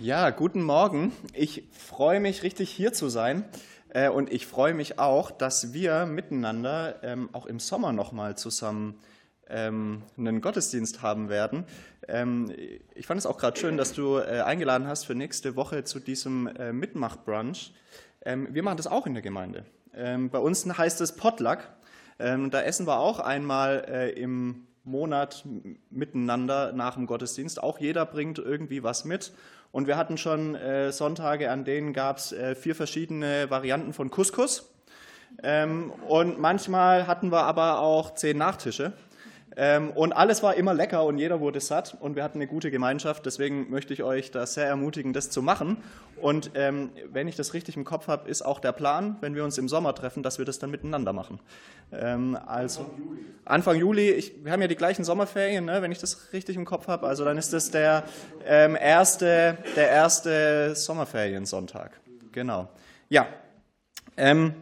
Ja, 0.00 0.30
guten 0.30 0.62
Morgen. 0.62 1.10
Ich 1.32 1.64
freue 1.72 2.20
mich 2.20 2.44
richtig 2.44 2.70
hier 2.70 2.92
zu 2.92 3.08
sein 3.08 3.44
äh, 3.88 4.08
und 4.08 4.32
ich 4.32 4.46
freue 4.46 4.72
mich 4.72 5.00
auch, 5.00 5.32
dass 5.32 5.72
wir 5.72 6.06
miteinander 6.06 7.02
ähm, 7.02 7.28
auch 7.32 7.46
im 7.46 7.58
Sommer 7.58 7.90
nochmal 7.90 8.38
zusammen 8.38 9.00
ähm, 9.48 10.04
einen 10.16 10.40
Gottesdienst 10.40 11.02
haben 11.02 11.28
werden. 11.28 11.64
Ähm, 12.06 12.52
ich 12.94 13.08
fand 13.08 13.18
es 13.18 13.26
auch 13.26 13.38
gerade 13.38 13.58
schön, 13.58 13.76
dass 13.76 13.92
du 13.92 14.18
äh, 14.18 14.42
eingeladen 14.42 14.86
hast 14.86 15.04
für 15.04 15.16
nächste 15.16 15.56
Woche 15.56 15.82
zu 15.82 15.98
diesem 15.98 16.46
äh, 16.46 16.72
Mitmach-Brunch. 16.72 17.72
Wir 18.24 18.62
machen 18.62 18.76
das 18.76 18.88
auch 18.88 19.06
in 19.06 19.14
der 19.14 19.22
Gemeinde. 19.22 19.64
Bei 19.92 20.38
uns 20.38 20.66
heißt 20.66 21.00
es 21.00 21.14
Potluck. 21.16 21.60
Da 22.18 22.62
essen 22.62 22.86
wir 22.86 22.98
auch 22.98 23.20
einmal 23.20 24.12
im 24.16 24.66
Monat 24.84 25.44
miteinander 25.88 26.72
nach 26.72 26.94
dem 26.94 27.06
Gottesdienst. 27.06 27.62
Auch 27.62 27.78
jeder 27.78 28.04
bringt 28.04 28.38
irgendwie 28.38 28.82
was 28.82 29.04
mit. 29.04 29.32
Und 29.70 29.86
wir 29.86 29.96
hatten 29.96 30.16
schon 30.16 30.54
äh, 30.54 30.92
Sonntage, 30.92 31.50
an 31.50 31.64
denen 31.64 31.92
gab 31.92 32.18
es 32.18 32.32
äh, 32.32 32.54
vier 32.54 32.74
verschiedene 32.74 33.50
Varianten 33.50 33.92
von 33.92 34.10
Couscous. 34.10 34.70
Ähm, 35.42 35.92
und 36.08 36.38
manchmal 36.38 37.06
hatten 37.06 37.30
wir 37.30 37.42
aber 37.42 37.80
auch 37.80 38.14
zehn 38.14 38.38
Nachtische. 38.38 38.92
Ähm, 39.60 39.90
und 39.90 40.12
alles 40.12 40.44
war 40.44 40.54
immer 40.54 40.72
lecker 40.72 41.04
und 41.04 41.18
jeder 41.18 41.40
wurde 41.40 41.58
satt 41.58 41.96
und 41.98 42.14
wir 42.14 42.22
hatten 42.22 42.38
eine 42.38 42.46
gute 42.46 42.70
Gemeinschaft. 42.70 43.26
Deswegen 43.26 43.68
möchte 43.70 43.92
ich 43.92 44.04
euch 44.04 44.30
da 44.30 44.46
sehr 44.46 44.66
ermutigen, 44.66 45.12
das 45.12 45.30
zu 45.30 45.42
machen. 45.42 45.78
Und 46.20 46.52
ähm, 46.54 46.90
wenn 47.10 47.26
ich 47.26 47.34
das 47.34 47.54
richtig 47.54 47.76
im 47.76 47.82
Kopf 47.84 48.06
habe, 48.06 48.30
ist 48.30 48.42
auch 48.42 48.60
der 48.60 48.70
Plan, 48.70 49.16
wenn 49.20 49.34
wir 49.34 49.42
uns 49.42 49.58
im 49.58 49.68
Sommer 49.68 49.96
treffen, 49.96 50.22
dass 50.22 50.38
wir 50.38 50.44
das 50.44 50.60
dann 50.60 50.70
miteinander 50.70 51.12
machen. 51.12 51.40
Ähm, 51.90 52.38
also 52.46 52.82
Anfang 52.82 52.98
Juli. 52.98 53.20
Anfang 53.46 53.76
Juli 53.76 54.10
ich, 54.12 54.44
wir 54.44 54.52
haben 54.52 54.62
ja 54.62 54.68
die 54.68 54.76
gleichen 54.76 55.02
Sommerferien, 55.02 55.64
ne, 55.64 55.82
wenn 55.82 55.90
ich 55.90 55.98
das 55.98 56.32
richtig 56.32 56.54
im 56.54 56.64
Kopf 56.64 56.86
habe. 56.86 57.08
Also 57.08 57.24
dann 57.24 57.36
ist 57.36 57.52
das 57.52 57.72
der, 57.72 58.04
ähm, 58.46 58.76
erste, 58.80 59.58
der 59.74 59.90
erste 59.90 60.76
Sommerferiensonntag. 60.76 61.98
Genau. 62.30 62.68
Ja. 63.08 63.26
Ähm, 64.16 64.54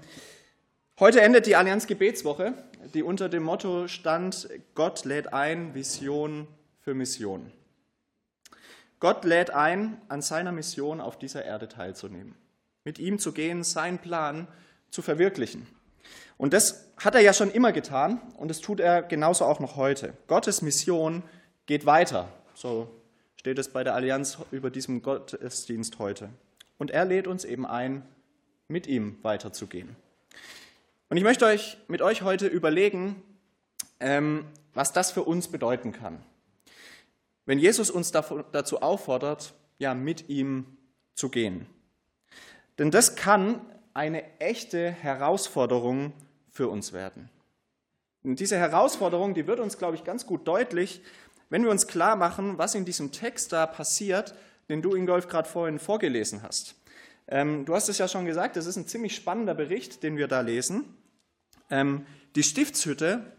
heute 0.98 1.20
endet 1.20 1.44
die 1.44 1.54
Allianz 1.54 1.86
Gebetswoche 1.86 2.54
die 2.94 3.02
unter 3.02 3.28
dem 3.28 3.42
Motto 3.42 3.88
stand, 3.88 4.48
Gott 4.74 5.04
lädt 5.04 5.32
ein, 5.32 5.74
Vision 5.74 6.46
für 6.80 6.94
Mission. 6.94 7.52
Gott 9.00 9.24
lädt 9.24 9.50
ein, 9.50 10.00
an 10.08 10.22
seiner 10.22 10.52
Mission 10.52 11.00
auf 11.00 11.18
dieser 11.18 11.44
Erde 11.44 11.68
teilzunehmen, 11.68 12.34
mit 12.84 12.98
ihm 12.98 13.18
zu 13.18 13.32
gehen, 13.32 13.62
seinen 13.62 13.98
Plan 13.98 14.48
zu 14.90 15.02
verwirklichen. 15.02 15.66
Und 16.38 16.52
das 16.52 16.90
hat 16.96 17.14
er 17.14 17.20
ja 17.20 17.32
schon 17.32 17.50
immer 17.50 17.72
getan 17.72 18.20
und 18.36 18.48
das 18.48 18.60
tut 18.60 18.80
er 18.80 19.02
genauso 19.02 19.44
auch 19.44 19.60
noch 19.60 19.76
heute. 19.76 20.14
Gottes 20.28 20.62
Mission 20.62 21.22
geht 21.66 21.86
weiter, 21.86 22.28
so 22.54 22.88
steht 23.36 23.58
es 23.58 23.68
bei 23.68 23.84
der 23.84 23.94
Allianz 23.94 24.38
über 24.50 24.70
diesem 24.70 25.02
Gottesdienst 25.02 25.98
heute. 25.98 26.30
Und 26.78 26.90
er 26.90 27.04
lädt 27.04 27.26
uns 27.26 27.44
eben 27.44 27.66
ein, 27.66 28.02
mit 28.68 28.86
ihm 28.86 29.18
weiterzugehen. 29.22 29.96
Und 31.08 31.16
ich 31.16 31.22
möchte 31.22 31.46
euch 31.46 31.78
mit 31.86 32.02
euch 32.02 32.22
heute 32.22 32.48
überlegen, 32.48 33.22
ähm, 34.00 34.44
was 34.74 34.92
das 34.92 35.12
für 35.12 35.22
uns 35.22 35.48
bedeuten 35.48 35.92
kann. 35.92 36.22
Wenn 37.44 37.58
Jesus 37.58 37.90
uns 37.90 38.10
dazu 38.10 38.82
auffordert, 38.82 39.54
ja, 39.78 39.94
mit 39.94 40.28
ihm 40.28 40.66
zu 41.14 41.28
gehen. 41.28 41.66
Denn 42.78 42.90
das 42.90 43.14
kann 43.14 43.60
eine 43.94 44.24
echte 44.40 44.90
Herausforderung 44.90 46.12
für 46.50 46.68
uns 46.68 46.92
werden. 46.92 47.30
Und 48.24 48.40
diese 48.40 48.58
Herausforderung, 48.58 49.34
die 49.34 49.46
wird 49.46 49.60
uns, 49.60 49.78
glaube 49.78 49.94
ich, 49.94 50.02
ganz 50.02 50.26
gut 50.26 50.48
deutlich, 50.48 51.02
wenn 51.48 51.62
wir 51.62 51.70
uns 51.70 51.86
klar 51.86 52.16
machen, 52.16 52.58
was 52.58 52.74
in 52.74 52.84
diesem 52.84 53.12
Text 53.12 53.52
da 53.52 53.66
passiert, 53.66 54.34
den 54.68 54.82
du, 54.82 54.94
Ingolf, 54.94 55.28
gerade 55.28 55.48
vorhin 55.48 55.78
vorgelesen 55.78 56.42
hast. 56.42 56.74
Ähm, 57.28 57.64
du 57.64 57.74
hast 57.74 57.88
es 57.88 57.98
ja 57.98 58.08
schon 58.08 58.24
gesagt, 58.24 58.56
es 58.56 58.66
ist 58.66 58.76
ein 58.76 58.86
ziemlich 58.86 59.14
spannender 59.14 59.54
Bericht, 59.54 60.02
den 60.02 60.16
wir 60.16 60.28
da 60.28 60.40
lesen. 60.40 60.84
Ähm, 61.70 62.06
die 62.36 62.42
Stiftshütte, 62.42 63.32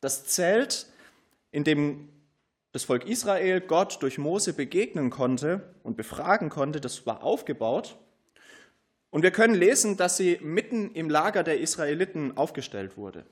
das 0.00 0.26
Zelt, 0.26 0.86
in 1.50 1.64
dem 1.64 2.08
das 2.72 2.84
Volk 2.84 3.06
Israel 3.06 3.60
Gott 3.60 4.02
durch 4.02 4.18
Mose 4.18 4.52
begegnen 4.52 5.10
konnte 5.10 5.74
und 5.84 5.96
befragen 5.96 6.48
konnte, 6.48 6.80
das 6.80 7.06
war 7.06 7.22
aufgebaut. 7.22 7.96
Und 9.10 9.22
wir 9.22 9.30
können 9.30 9.54
lesen, 9.54 9.96
dass 9.96 10.16
sie 10.16 10.40
mitten 10.42 10.90
im 10.92 11.08
Lager 11.08 11.44
der 11.44 11.60
Israeliten 11.60 12.36
aufgestellt 12.36 12.96
wurde. 12.96 13.24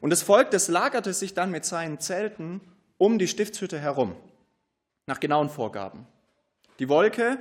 Und 0.00 0.10
das 0.10 0.22
Volk, 0.22 0.50
das 0.50 0.66
lagerte 0.66 1.12
sich 1.12 1.32
dann 1.32 1.52
mit 1.52 1.64
seinen 1.64 2.00
Zelten 2.00 2.60
um 2.98 3.18
die 3.18 3.28
Stiftshütte 3.28 3.78
herum, 3.78 4.16
nach 5.06 5.20
genauen 5.20 5.48
Vorgaben. 5.48 6.08
Die 6.80 6.88
Wolke, 6.88 7.38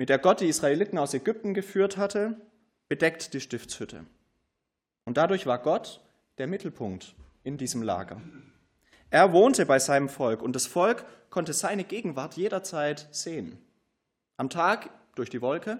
mit 0.00 0.08
der 0.08 0.16
Gott 0.16 0.40
die 0.40 0.48
Israeliten 0.48 0.96
aus 0.96 1.12
Ägypten 1.12 1.52
geführt 1.52 1.98
hatte, 1.98 2.40
bedeckt 2.88 3.34
die 3.34 3.40
Stiftshütte. 3.42 4.06
Und 5.04 5.18
dadurch 5.18 5.44
war 5.44 5.58
Gott 5.58 6.00
der 6.38 6.46
Mittelpunkt 6.46 7.14
in 7.44 7.58
diesem 7.58 7.82
Lager. 7.82 8.18
Er 9.10 9.34
wohnte 9.34 9.66
bei 9.66 9.78
seinem 9.78 10.08
Volk 10.08 10.40
und 10.40 10.56
das 10.56 10.66
Volk 10.66 11.04
konnte 11.28 11.52
seine 11.52 11.84
Gegenwart 11.84 12.38
jederzeit 12.38 13.08
sehen. 13.10 13.58
Am 14.38 14.48
Tag 14.48 14.88
durch 15.16 15.28
die 15.28 15.42
Wolke 15.42 15.78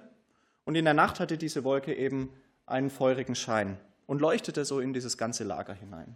und 0.67 0.75
in 0.75 0.85
der 0.85 0.93
Nacht 0.93 1.19
hatte 1.19 1.39
diese 1.39 1.65
Wolke 1.65 1.95
eben 1.95 2.29
einen 2.67 2.91
feurigen 2.91 3.35
Schein 3.35 3.79
und 4.05 4.21
leuchtete 4.21 4.67
so 4.67 4.81
in 4.81 4.93
dieses 4.93 5.17
ganze 5.17 5.45
Lager 5.45 5.73
hinein. 5.73 6.15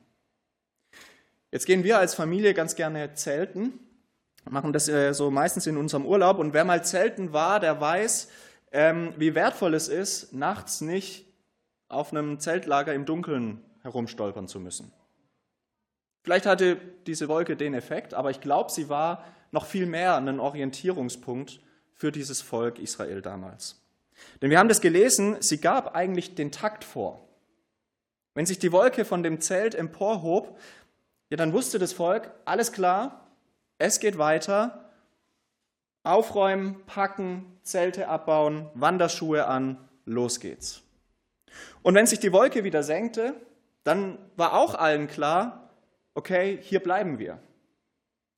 Jetzt 1.50 1.64
gehen 1.64 1.84
wir 1.84 1.96
als 1.96 2.14
Familie 2.14 2.52
ganz 2.52 2.76
gerne 2.76 3.14
zelten, 3.14 3.80
machen 4.50 4.72
das 4.72 4.88
äh, 4.88 5.12
so 5.12 5.30
meistens 5.30 5.66
in 5.66 5.76
unserem 5.76 6.06
Urlaub 6.06 6.38
und 6.38 6.52
wer 6.52 6.64
mal 6.64 6.84
zelten 6.84 7.32
war, 7.32 7.60
der 7.60 7.80
weiß, 7.80 8.28
ähm, 8.72 9.14
wie 9.16 9.34
wertvoll 9.34 9.74
es 9.74 9.88
ist, 9.88 10.32
nachts 10.32 10.80
nicht 10.80 11.26
auf 11.88 12.12
einem 12.12 12.40
Zeltlager 12.40 12.92
im 12.92 13.06
Dunkeln 13.06 13.62
herumstolpern 13.82 14.48
zu 14.48 14.60
müssen. 14.60 14.92
Vielleicht 16.22 16.46
hatte 16.46 16.78
diese 17.06 17.28
Wolke 17.28 17.56
den 17.56 17.74
Effekt, 17.74 18.14
aber 18.14 18.30
ich 18.30 18.40
glaube, 18.40 18.72
sie 18.72 18.88
war 18.88 19.24
noch 19.52 19.66
viel 19.66 19.86
mehr 19.86 20.16
ein 20.16 20.40
Orientierungspunkt 20.40 21.60
für 21.92 22.10
dieses 22.10 22.42
Volk 22.42 22.78
Israel 22.78 23.22
damals. 23.22 23.80
Denn 24.40 24.50
wir 24.50 24.58
haben 24.58 24.68
das 24.68 24.80
gelesen, 24.80 25.36
sie 25.40 25.60
gab 25.60 25.94
eigentlich 25.94 26.34
den 26.34 26.50
Takt 26.50 26.82
vor. 26.82 27.28
Wenn 28.34 28.46
sich 28.46 28.58
die 28.58 28.72
Wolke 28.72 29.04
von 29.04 29.22
dem 29.22 29.40
Zelt 29.40 29.74
emporhob, 29.74 30.58
ja, 31.30 31.36
dann 31.36 31.52
wusste 31.52 31.78
das 31.78 31.92
Volk, 31.92 32.32
alles 32.44 32.72
klar, 32.72 33.23
es 33.84 34.00
geht 34.00 34.16
weiter, 34.16 34.90
aufräumen, 36.04 36.86
packen, 36.86 37.58
Zelte 37.62 38.08
abbauen, 38.08 38.70
Wanderschuhe 38.72 39.46
an, 39.46 39.76
los 40.06 40.40
geht's. 40.40 40.82
Und 41.82 41.94
wenn 41.94 42.06
sich 42.06 42.18
die 42.18 42.32
Wolke 42.32 42.64
wieder 42.64 42.82
senkte, 42.82 43.34
dann 43.82 44.18
war 44.36 44.54
auch 44.54 44.74
allen 44.74 45.06
klar, 45.06 45.68
okay, 46.14 46.58
hier 46.62 46.80
bleiben 46.80 47.18
wir. 47.18 47.38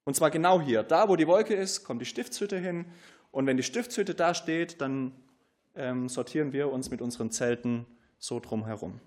Und 0.04 0.16
zwar 0.16 0.32
genau 0.32 0.60
hier. 0.60 0.82
Da, 0.82 1.08
wo 1.08 1.14
die 1.14 1.28
Wolke 1.28 1.54
ist, 1.54 1.84
kommt 1.84 2.00
die 2.00 2.06
Stiftshütte 2.06 2.58
hin. 2.58 2.86
Und 3.30 3.46
wenn 3.46 3.56
die 3.56 3.62
Stiftshütte 3.62 4.16
da 4.16 4.34
steht, 4.34 4.80
dann 4.80 5.12
ähm, 5.76 6.08
sortieren 6.08 6.52
wir 6.52 6.72
uns 6.72 6.90
mit 6.90 7.00
unseren 7.00 7.30
Zelten 7.30 7.86
so 8.18 8.40
drumherum. 8.40 9.00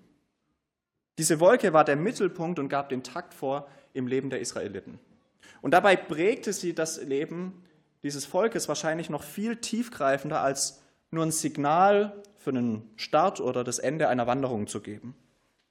Diese 1.18 1.38
Wolke 1.38 1.74
war 1.74 1.84
der 1.84 1.96
Mittelpunkt 1.96 2.58
und 2.58 2.70
gab 2.70 2.88
den 2.88 3.02
Takt 3.02 3.34
vor 3.34 3.68
im 3.92 4.06
Leben 4.06 4.30
der 4.30 4.40
Israeliten. 4.40 4.98
Und 5.62 5.72
dabei 5.72 5.96
prägte 5.96 6.52
sie 6.52 6.74
das 6.74 7.02
Leben 7.02 7.62
dieses 8.02 8.24
Volkes 8.24 8.68
wahrscheinlich 8.68 9.10
noch 9.10 9.22
viel 9.22 9.56
tiefgreifender 9.56 10.40
als 10.40 10.80
nur 11.10 11.24
ein 11.24 11.32
Signal 11.32 12.22
für 12.38 12.50
einen 12.50 12.90
Start 12.96 13.40
oder 13.40 13.64
das 13.64 13.78
Ende 13.78 14.08
einer 14.08 14.26
Wanderung 14.26 14.66
zu 14.66 14.80
geben. 14.80 15.14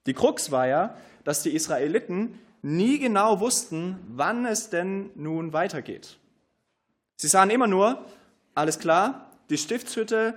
Die 0.05 0.13
Krux 0.13 0.51
war 0.51 0.67
ja, 0.67 0.95
dass 1.23 1.43
die 1.43 1.55
Israeliten 1.55 2.39
nie 2.61 2.99
genau 2.99 3.39
wussten, 3.39 3.97
wann 4.09 4.45
es 4.45 4.69
denn 4.69 5.09
nun 5.15 5.53
weitergeht. 5.53 6.17
Sie 7.15 7.27
sahen 7.27 7.49
immer 7.49 7.67
nur, 7.67 8.05
alles 8.53 8.79
klar, 8.79 9.31
die 9.49 9.57
Stiftshütte, 9.57 10.35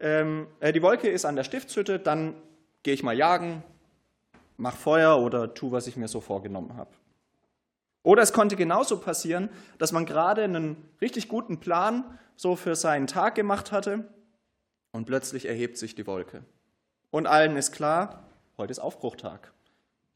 ähm, 0.00 0.46
äh, 0.60 0.72
die 0.72 0.82
Wolke 0.82 1.08
ist 1.08 1.24
an 1.24 1.36
der 1.36 1.44
Stiftshütte, 1.44 1.98
dann 1.98 2.34
gehe 2.82 2.94
ich 2.94 3.02
mal 3.02 3.16
jagen, 3.16 3.62
mach 4.56 4.76
Feuer 4.76 5.18
oder 5.18 5.54
tu, 5.54 5.72
was 5.72 5.86
ich 5.86 5.96
mir 5.96 6.08
so 6.08 6.20
vorgenommen 6.20 6.76
habe. 6.76 6.90
Oder 8.02 8.22
es 8.22 8.32
konnte 8.32 8.56
genauso 8.56 8.98
passieren, 8.98 9.48
dass 9.78 9.92
man 9.92 10.06
gerade 10.06 10.42
einen 10.42 10.76
richtig 11.00 11.28
guten 11.28 11.60
Plan 11.60 12.18
so 12.36 12.56
für 12.56 12.74
seinen 12.74 13.06
Tag 13.06 13.34
gemacht 13.34 13.70
hatte 13.70 14.08
und 14.90 15.06
plötzlich 15.06 15.46
erhebt 15.46 15.78
sich 15.78 15.94
die 15.94 16.06
Wolke. 16.06 16.44
Und 17.10 17.26
allen 17.26 17.56
ist 17.56 17.72
klar, 17.72 18.24
heute 18.58 18.72
ist 18.72 18.80
Aufbruchtag. 18.80 19.52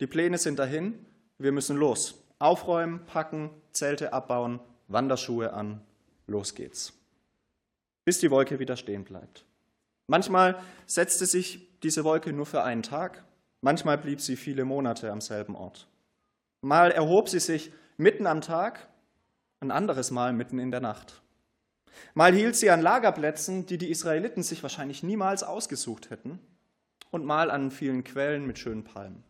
Die 0.01 0.07
Pläne 0.07 0.39
sind 0.39 0.59
dahin, 0.59 1.07
wir 1.39 1.53
müssen 1.53 1.77
los. 1.77 2.23
Aufräumen, 2.39 3.07
packen, 3.07 3.51
Zelte 3.73 4.13
abbauen, 4.13 4.61
Wanderschuhe 4.89 5.53
an, 5.53 5.81
los 6.27 6.55
geht's. 6.55 6.93
Bis 8.05 8.21
die 8.21 8.31
Wolke 8.31 8.59
wieder 8.59 8.77
stehen 8.77 9.05
bleibt. 9.05 9.45
Manchmal 10.07 10.61
setzte 10.87 11.27
sich 11.27 11.81
diese 11.81 12.05
Wolke 12.05 12.33
nur 12.33 12.47
für 12.47 12.63
einen 12.63 12.83
Tag, 12.83 13.25
manchmal 13.61 13.99
blieb 13.99 14.21
sie 14.21 14.37
viele 14.37 14.65
Monate 14.65 15.11
am 15.11 15.21
selben 15.21 15.57
Ort. 15.57 15.89
Mal 16.67 16.91
erhob 16.91 17.29
sie 17.29 17.39
sich 17.39 17.71
mitten 17.97 18.27
am 18.27 18.41
Tag, 18.41 18.89
ein 19.61 19.71
anderes 19.71 20.11
Mal 20.11 20.33
mitten 20.33 20.59
in 20.59 20.73
der 20.73 20.81
Nacht. 20.81 21.23
Mal 22.13 22.35
hielt 22.35 22.57
sie 22.57 22.71
an 22.71 22.83
Lagerplätzen, 22.83 23.67
die 23.67 23.79
die 23.79 23.89
Israeliten 23.89 24.43
sich 24.43 24.65
wahrscheinlich 24.65 25.05
niemals 25.05 25.45
ausgesucht 25.45 26.11
hätten, 26.11 26.41
und 27.13 27.25
mal 27.25 27.53
an 27.53 27.71
vielen 27.71 28.03
Quellen 28.03 28.49
mit 28.49 28.59
schönen 28.59 28.83
Palmen. 28.83 29.23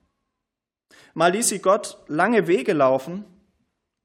Mal 1.12 1.32
ließ 1.32 1.50
sie 1.50 1.58
Gott 1.58 1.98
lange 2.06 2.46
Wege 2.46 2.72
laufen 2.72 3.26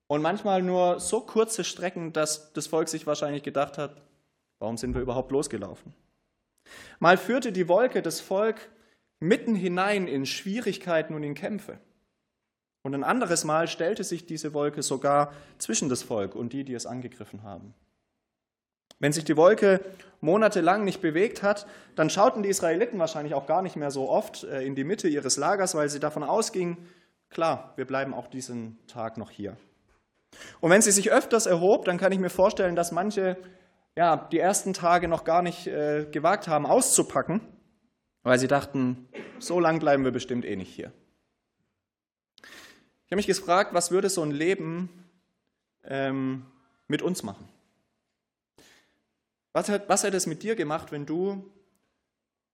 und 0.07 0.21
manchmal 0.21 0.61
nur 0.61 0.99
so 0.99 1.21
kurze 1.21 1.63
Strecken, 1.63 2.11
dass 2.11 2.51
das 2.51 2.67
Volk 2.67 2.89
sich 2.89 3.07
wahrscheinlich 3.07 3.43
gedacht 3.43 3.77
hat, 3.77 4.01
warum 4.59 4.75
sind 4.75 4.93
wir 4.93 5.01
überhaupt 5.01 5.31
losgelaufen? 5.31 5.93
Mal 6.99 7.15
führte 7.15 7.53
die 7.53 7.69
Wolke 7.69 8.01
das 8.01 8.19
Volk 8.19 8.69
mitten 9.21 9.55
hinein 9.55 10.09
in 10.09 10.25
Schwierigkeiten 10.25 11.13
und 11.13 11.23
in 11.23 11.33
Kämpfe. 11.33 11.79
Und 12.83 12.95
ein 12.95 13.03
anderes 13.03 13.43
Mal 13.43 13.67
stellte 13.67 14.03
sich 14.03 14.25
diese 14.25 14.53
Wolke 14.53 14.81
sogar 14.81 15.33
zwischen 15.59 15.89
das 15.89 16.03
Volk 16.03 16.35
und 16.35 16.53
die, 16.53 16.63
die 16.63 16.73
es 16.73 16.85
angegriffen 16.85 17.43
haben. 17.43 17.73
Wenn 18.99 19.13
sich 19.13 19.23
die 19.23 19.37
Wolke 19.37 19.81
monatelang 20.19 20.83
nicht 20.83 21.01
bewegt 21.01 21.41
hat, 21.41 21.67
dann 21.95 22.09
schauten 22.09 22.43
die 22.43 22.49
Israeliten 22.49 22.99
wahrscheinlich 22.99 23.33
auch 23.33 23.47
gar 23.47 23.61
nicht 23.61 23.75
mehr 23.75 23.91
so 23.91 24.09
oft 24.09 24.43
äh, 24.43 24.61
in 24.61 24.75
die 24.75 24.83
Mitte 24.83 25.07
ihres 25.07 25.37
Lagers, 25.37 25.75
weil 25.75 25.89
sie 25.89 25.99
davon 25.99 26.23
ausgingen, 26.23 26.77
klar, 27.29 27.73
wir 27.75 27.85
bleiben 27.85 28.13
auch 28.13 28.27
diesen 28.27 28.77
Tag 28.87 29.17
noch 29.17 29.31
hier. 29.31 29.57
Und 30.59 30.69
wenn 30.69 30.81
sie 30.81 30.91
sich 30.91 31.11
öfters 31.11 31.45
erhob, 31.45 31.85
dann 31.85 31.97
kann 31.97 32.11
ich 32.11 32.19
mir 32.19 32.29
vorstellen, 32.29 32.75
dass 32.75 32.91
manche 32.91 33.37
ja, 33.95 34.15
die 34.31 34.39
ersten 34.39 34.73
Tage 34.73 35.07
noch 35.07 35.23
gar 35.23 35.41
nicht 35.41 35.67
äh, 35.67 36.05
gewagt 36.11 36.47
haben, 36.47 36.65
auszupacken, 36.65 37.41
weil 38.23 38.39
sie 38.39 38.47
dachten, 38.47 39.09
so 39.39 39.59
lang 39.59 39.79
bleiben 39.79 40.03
wir 40.03 40.11
bestimmt 40.11 40.45
eh 40.45 40.55
nicht 40.55 40.73
hier. 40.73 40.93
Ich 43.11 43.13
habe 43.13 43.27
mich 43.27 43.27
gefragt, 43.27 43.73
was 43.73 43.91
würde 43.91 44.09
so 44.09 44.21
ein 44.21 44.31
Leben 44.31 44.87
ähm, 45.83 46.45
mit 46.87 47.01
uns 47.01 47.23
machen? 47.23 47.45
Was, 49.51 49.67
hat, 49.67 49.89
was 49.89 50.05
hätte 50.05 50.15
es 50.15 50.27
mit 50.27 50.43
dir 50.43 50.55
gemacht, 50.55 50.93
wenn 50.93 51.05
du 51.05 51.51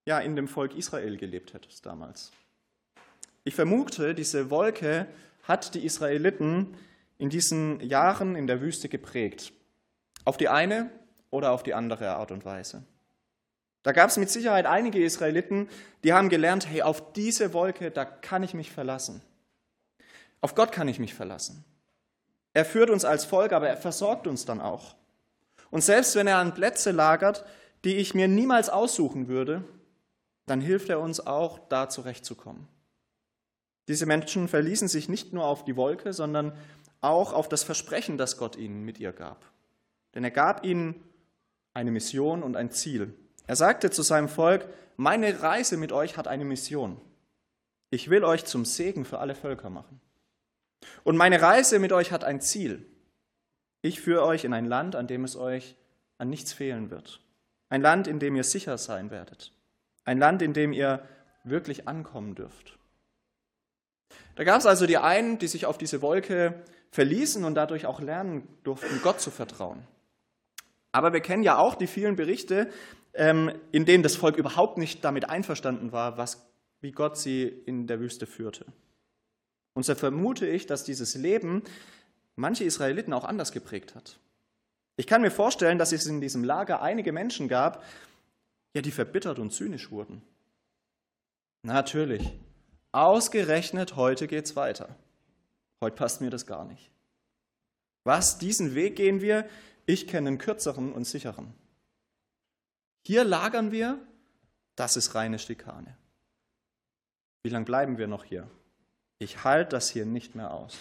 ja, 0.04 0.18
in 0.18 0.34
dem 0.34 0.48
Volk 0.48 0.74
Israel 0.74 1.16
gelebt 1.16 1.54
hättest 1.54 1.86
damals? 1.86 2.32
Ich 3.44 3.54
vermute, 3.54 4.16
diese 4.16 4.50
Wolke 4.50 5.06
hat 5.44 5.76
die 5.76 5.84
Israeliten 5.84 6.76
in 7.18 7.30
diesen 7.30 7.78
Jahren 7.78 8.34
in 8.34 8.48
der 8.48 8.60
Wüste 8.60 8.88
geprägt. 8.88 9.52
Auf 10.24 10.38
die 10.38 10.48
eine 10.48 10.90
oder 11.30 11.52
auf 11.52 11.62
die 11.62 11.74
andere 11.74 12.16
Art 12.16 12.32
und 12.32 12.44
Weise. 12.44 12.82
Da 13.84 13.92
gab 13.92 14.10
es 14.10 14.16
mit 14.16 14.28
Sicherheit 14.28 14.66
einige 14.66 15.00
Israeliten, 15.04 15.68
die 16.02 16.14
haben 16.14 16.28
gelernt, 16.28 16.68
hey, 16.68 16.82
auf 16.82 17.12
diese 17.12 17.52
Wolke, 17.52 17.92
da 17.92 18.04
kann 18.04 18.42
ich 18.42 18.54
mich 18.54 18.72
verlassen. 18.72 19.22
Auf 20.40 20.54
Gott 20.54 20.72
kann 20.72 20.88
ich 20.88 20.98
mich 20.98 21.14
verlassen. 21.14 21.64
Er 22.54 22.64
führt 22.64 22.90
uns 22.90 23.04
als 23.04 23.24
Volk, 23.24 23.52
aber 23.52 23.68
er 23.68 23.76
versorgt 23.76 24.26
uns 24.26 24.44
dann 24.44 24.60
auch. 24.60 24.96
Und 25.70 25.82
selbst 25.82 26.14
wenn 26.14 26.26
er 26.26 26.38
an 26.38 26.54
Plätze 26.54 26.90
lagert, 26.90 27.44
die 27.84 27.96
ich 27.96 28.14
mir 28.14 28.28
niemals 28.28 28.68
aussuchen 28.68 29.28
würde, 29.28 29.64
dann 30.46 30.60
hilft 30.60 30.88
er 30.88 31.00
uns 31.00 31.24
auch, 31.26 31.58
da 31.68 31.88
zurechtzukommen. 31.88 32.66
Diese 33.86 34.06
Menschen 34.06 34.48
verließen 34.48 34.88
sich 34.88 35.08
nicht 35.08 35.32
nur 35.32 35.44
auf 35.44 35.64
die 35.64 35.76
Wolke, 35.76 36.12
sondern 36.12 36.52
auch 37.00 37.32
auf 37.32 37.48
das 37.48 37.62
Versprechen, 37.62 38.18
das 38.18 38.36
Gott 38.36 38.56
ihnen 38.56 38.84
mit 38.84 38.98
ihr 38.98 39.12
gab. 39.12 39.44
Denn 40.14 40.24
er 40.24 40.30
gab 40.30 40.64
ihnen 40.64 41.02
eine 41.74 41.90
Mission 41.90 42.42
und 42.42 42.56
ein 42.56 42.70
Ziel. 42.70 43.14
Er 43.46 43.56
sagte 43.56 43.90
zu 43.90 44.02
seinem 44.02 44.28
Volk, 44.28 44.68
meine 44.96 45.42
Reise 45.42 45.76
mit 45.76 45.92
euch 45.92 46.16
hat 46.16 46.26
eine 46.28 46.44
Mission. 46.44 47.00
Ich 47.90 48.10
will 48.10 48.24
euch 48.24 48.44
zum 48.44 48.64
Segen 48.64 49.04
für 49.04 49.20
alle 49.20 49.34
Völker 49.34 49.70
machen. 49.70 50.00
Und 51.04 51.16
meine 51.16 51.40
Reise 51.40 51.78
mit 51.78 51.92
euch 51.92 52.12
hat 52.12 52.24
ein 52.24 52.40
Ziel. 52.40 52.86
Ich 53.82 54.00
führe 54.00 54.24
euch 54.24 54.44
in 54.44 54.52
ein 54.52 54.66
Land, 54.66 54.96
an 54.96 55.06
dem 55.06 55.24
es 55.24 55.36
euch 55.36 55.76
an 56.18 56.30
nichts 56.30 56.52
fehlen 56.52 56.90
wird. 56.90 57.20
Ein 57.68 57.82
Land, 57.82 58.06
in 58.06 58.18
dem 58.18 58.34
ihr 58.34 58.44
sicher 58.44 58.78
sein 58.78 59.10
werdet. 59.10 59.52
Ein 60.04 60.18
Land, 60.18 60.42
in 60.42 60.52
dem 60.52 60.72
ihr 60.72 61.06
wirklich 61.44 61.86
ankommen 61.86 62.34
dürft. 62.34 62.78
Da 64.36 64.44
gab 64.44 64.58
es 64.58 64.66
also 64.66 64.86
die 64.86 64.98
einen, 64.98 65.38
die 65.38 65.48
sich 65.48 65.66
auf 65.66 65.78
diese 65.78 66.02
Wolke 66.02 66.62
verließen 66.90 67.44
und 67.44 67.54
dadurch 67.54 67.86
auch 67.86 68.00
lernen 68.00 68.48
durften, 68.64 69.00
Gott 69.02 69.20
zu 69.20 69.30
vertrauen. 69.30 69.86
Aber 70.92 71.12
wir 71.12 71.20
kennen 71.20 71.42
ja 71.42 71.58
auch 71.58 71.74
die 71.74 71.86
vielen 71.86 72.16
Berichte, 72.16 72.70
ähm, 73.14 73.52
in 73.72 73.84
denen 73.84 74.02
das 74.02 74.16
Volk 74.16 74.36
überhaupt 74.36 74.78
nicht 74.78 75.04
damit 75.04 75.28
einverstanden 75.28 75.92
war, 75.92 76.16
was, 76.16 76.48
wie 76.80 76.92
Gott 76.92 77.18
sie 77.18 77.44
in 77.44 77.86
der 77.86 78.00
Wüste 78.00 78.26
führte. 78.26 78.64
Und 79.78 79.84
so 79.84 79.94
vermute 79.94 80.44
ich, 80.44 80.66
dass 80.66 80.82
dieses 80.82 81.14
Leben 81.14 81.62
manche 82.34 82.64
Israeliten 82.64 83.12
auch 83.12 83.22
anders 83.22 83.52
geprägt 83.52 83.94
hat. 83.94 84.18
Ich 84.96 85.06
kann 85.06 85.22
mir 85.22 85.30
vorstellen, 85.30 85.78
dass 85.78 85.92
es 85.92 86.04
in 86.06 86.20
diesem 86.20 86.42
Lager 86.42 86.82
einige 86.82 87.12
Menschen 87.12 87.46
gab, 87.46 87.84
ja, 88.74 88.82
die 88.82 88.90
verbittert 88.90 89.38
und 89.38 89.52
zynisch 89.52 89.92
wurden. 89.92 90.20
Natürlich, 91.62 92.40
ausgerechnet 92.90 93.94
heute 93.94 94.26
geht's 94.26 94.56
weiter. 94.56 94.96
Heute 95.80 95.94
passt 95.94 96.20
mir 96.20 96.30
das 96.30 96.44
gar 96.44 96.64
nicht. 96.64 96.90
Was, 98.02 98.36
diesen 98.36 98.74
Weg 98.74 98.96
gehen 98.96 99.20
wir? 99.20 99.48
Ich 99.86 100.08
kenne 100.08 100.26
einen 100.26 100.38
kürzeren 100.38 100.92
und 100.92 101.04
sicheren. 101.04 101.54
Hier 103.06 103.22
lagern 103.22 103.70
wir, 103.70 104.04
das 104.74 104.96
ist 104.96 105.14
reine 105.14 105.38
Schikane. 105.38 105.96
Wie 107.44 107.50
lange 107.50 107.64
bleiben 107.64 107.96
wir 107.96 108.08
noch 108.08 108.24
hier? 108.24 108.50
Ich 109.20 109.42
halte 109.44 109.70
das 109.70 109.90
hier 109.90 110.06
nicht 110.06 110.34
mehr 110.34 110.52
aus. 110.52 110.78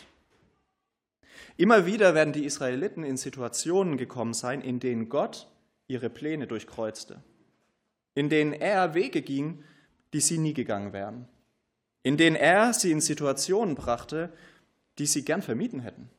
Immer 1.55 1.85
wieder 1.85 2.13
werden 2.13 2.33
die 2.33 2.45
Israeliten 2.45 3.03
in 3.03 3.17
Situationen 3.17 3.97
gekommen 3.97 4.33
sein, 4.33 4.61
in 4.61 4.79
denen 4.79 5.09
Gott 5.09 5.47
ihre 5.87 6.09
Pläne 6.09 6.45
durchkreuzte, 6.45 7.21
in 8.13 8.29
denen 8.29 8.53
er 8.53 8.93
Wege 8.93 9.21
ging, 9.21 9.63
die 10.13 10.19
sie 10.19 10.37
nie 10.37 10.53
gegangen 10.53 10.93
wären, 10.93 11.27
in 12.03 12.17
denen 12.17 12.35
er 12.35 12.73
sie 12.73 12.91
in 12.91 13.01
Situationen 13.01 13.75
brachte, 13.75 14.31
die 14.99 15.07
sie 15.07 15.25
gern 15.25 15.41
vermieden 15.41 15.79
hätten. 15.79 16.09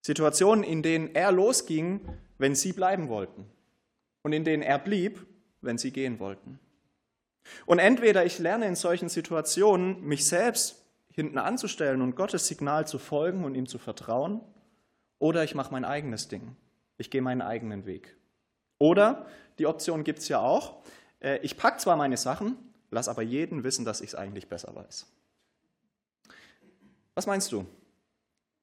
Situationen, 0.00 0.64
in 0.64 0.82
denen 0.82 1.14
er 1.14 1.32
losging, 1.32 2.00
wenn 2.38 2.54
sie 2.54 2.72
bleiben 2.72 3.08
wollten 3.08 3.46
und 4.22 4.32
in 4.32 4.44
denen 4.44 4.62
er 4.62 4.78
blieb, 4.78 5.26
wenn 5.60 5.78
sie 5.78 5.92
gehen 5.92 6.18
wollten. 6.18 6.58
Und 7.66 7.78
entweder 7.78 8.24
ich 8.24 8.38
lerne 8.38 8.66
in 8.66 8.76
solchen 8.76 9.08
Situationen, 9.08 10.02
mich 10.02 10.26
selbst 10.26 10.84
hinten 11.18 11.38
anzustellen 11.38 12.00
und 12.00 12.14
Gottes 12.14 12.46
Signal 12.46 12.86
zu 12.86 12.96
folgen 13.00 13.44
und 13.44 13.56
ihm 13.56 13.66
zu 13.66 13.78
vertrauen, 13.78 14.40
oder 15.18 15.42
ich 15.42 15.56
mache 15.56 15.72
mein 15.72 15.84
eigenes 15.84 16.28
Ding. 16.28 16.54
Ich 16.96 17.10
gehe 17.10 17.20
meinen 17.20 17.42
eigenen 17.42 17.86
Weg. 17.86 18.16
Oder, 18.78 19.26
die 19.58 19.66
Option 19.66 20.04
gibt 20.04 20.20
es 20.20 20.28
ja 20.28 20.38
auch, 20.38 20.84
äh, 21.18 21.38
ich 21.38 21.56
packe 21.56 21.78
zwar 21.78 21.96
meine 21.96 22.16
Sachen, 22.16 22.56
lass 22.92 23.08
aber 23.08 23.22
jeden 23.22 23.64
wissen, 23.64 23.84
dass 23.84 24.00
ich 24.00 24.10
es 24.10 24.14
eigentlich 24.14 24.48
besser 24.48 24.72
weiß. 24.76 25.12
Was 27.16 27.26
meinst 27.26 27.50
du? 27.50 27.66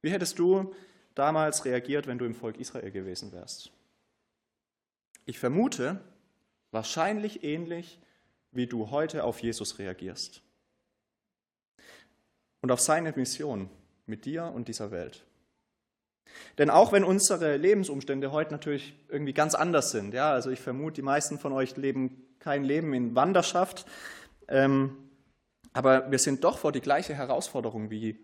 Wie 0.01 0.11
hättest 0.11 0.39
du 0.39 0.73
damals 1.13 1.65
reagiert, 1.65 2.07
wenn 2.07 2.19
du 2.19 2.23
im 2.23 2.35
Volk 2.35 2.57
Israel 2.57 2.89
gewesen 2.89 3.33
wärst? 3.33 3.69
Ich 5.25 5.39
vermute, 5.39 5.99
wahrscheinlich 6.71 7.43
ähnlich, 7.43 7.99
wie 8.53 8.67
du 8.67 8.91
heute 8.91 9.25
auf 9.25 9.39
Jesus 9.39 9.77
reagierst 9.77 10.44
und 12.65 12.71
auf 12.71 12.79
seine 12.79 13.13
Mission 13.15 13.69
mit 14.07 14.25
dir 14.25 14.51
und 14.51 14.67
dieser 14.67 14.89
Welt. 14.89 15.23
Denn 16.57 16.71
auch 16.71 16.91
wenn 16.91 17.03
unsere 17.03 17.57
Lebensumstände 17.57 18.31
heute 18.31 18.53
natürlich 18.53 18.95
irgendwie 19.07 19.33
ganz 19.33 19.53
anders 19.53 19.91
sind, 19.91 20.15
ja, 20.15 20.31
also 20.31 20.49
ich 20.49 20.59
vermute, 20.59 20.95
die 20.95 21.01
meisten 21.03 21.37
von 21.37 21.53
euch 21.53 21.77
leben 21.77 22.25
kein 22.39 22.63
Leben 22.63 22.91
in 22.95 23.13
Wanderschaft, 23.13 23.85
ähm, 24.47 24.97
aber 25.73 26.09
wir 26.09 26.17
sind 26.17 26.43
doch 26.43 26.57
vor 26.57 26.71
die 26.71 26.81
gleiche 26.81 27.13
Herausforderung 27.13 27.91
wie 27.91 28.17